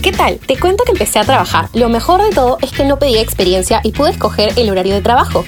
¿Qué 0.00 0.12
tal? 0.12 0.38
Te 0.38 0.58
cuento 0.58 0.84
que 0.84 0.92
empecé 0.92 1.18
a 1.18 1.24
trabajar. 1.24 1.68
Lo 1.74 1.88
mejor 1.88 2.22
de 2.22 2.30
todo 2.30 2.58
es 2.62 2.72
que 2.72 2.84
no 2.84 2.98
pedí 2.98 3.18
experiencia 3.18 3.80
y 3.84 3.92
pude 3.92 4.10
escoger 4.10 4.52
el 4.56 4.70
horario 4.70 4.94
de 4.94 5.02
trabajo. 5.02 5.44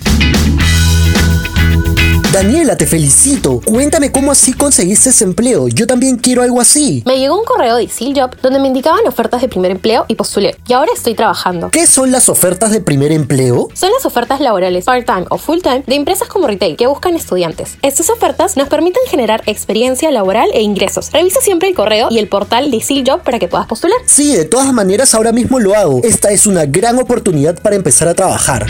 Daniela, 2.33 2.79
te 2.79 2.87
felicito. 2.87 3.61
Cuéntame 3.61 4.11
cómo 4.11 4.33
así 4.33 4.55
conseguiste 4.55 5.11
ese 5.11 5.25
empleo. 5.25 5.69
Yo 5.69 5.87
también 5.87 6.17
quiero 6.17 6.41
algo 6.41 6.63
así. 6.63 7.03
Me 7.05 7.19
llegó 7.19 7.39
un 7.39 7.45
correo 7.45 7.77
de 7.77 7.87
Job 7.87 8.41
donde 8.41 8.59
me 8.59 8.69
indicaban 8.69 9.07
ofertas 9.07 9.43
de 9.43 9.49
primer 9.49 9.71
empleo 9.71 10.07
y 10.09 10.15
postulé. 10.15 10.57
Y 10.67 10.73
ahora 10.73 10.91
estoy 10.95 11.15
trabajando. 11.15 11.69
¿Qué 11.69 11.87
son 11.87 12.11
las 12.11 12.31
ofertas 12.31 12.71
de 12.71 12.81
primer 12.81 13.13
empleo? 13.13 13.69
Son 13.75 13.91
las 13.93 14.07
ofertas 14.07 14.41
laborales 14.41 14.87
part-time 14.87 15.27
o 15.29 15.37
full-time 15.37 15.85
de 15.87 15.95
empresas 15.95 16.27
como 16.27 16.47
retail 16.47 16.79
que 16.79 16.87
buscan 16.87 17.17
estudiantes. 17.17 17.77
Estas 17.83 18.09
ofertas 18.09 18.57
nos 18.57 18.69
permiten 18.69 19.03
generar 19.11 19.43
experiencia 19.45 20.11
laboral 20.11 20.49
e 20.55 20.63
ingresos. 20.63 21.13
Revisa 21.13 21.43
siempre 21.43 21.69
el 21.69 21.75
correo 21.75 22.09
y 22.11 22.19
el 22.19 22.29
portal 22.29 22.71
de 22.71 23.05
Job 23.07 23.23
para 23.23 23.39
que 23.39 23.49
puedas 23.49 23.67
postular. 23.67 23.99
Sí, 24.07 24.35
de 24.35 24.47
todas 24.47 24.73
maneras 24.73 25.15
ahora 25.15 25.33
mismo 25.33 25.61
lo 25.61 25.75
hago. 25.75 26.01
Esta 26.03 26.31
es 26.31 26.47
una 26.47 26.65
gran 26.65 26.99
oportunidad 26.99 27.61
para 27.61 27.77
empezar 27.77 28.09
a 28.09 28.15
trabajar. 28.15 28.67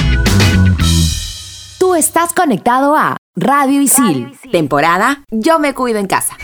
Tú 1.78 1.94
estás 1.94 2.32
conectado 2.32 2.96
a 2.96 3.21
Radio 3.34 3.80
Isil. 3.80 4.30
Temporada 4.50 5.24
Yo 5.30 5.58
me 5.58 5.72
cuido 5.72 5.98
en 5.98 6.06
casa. 6.06 6.36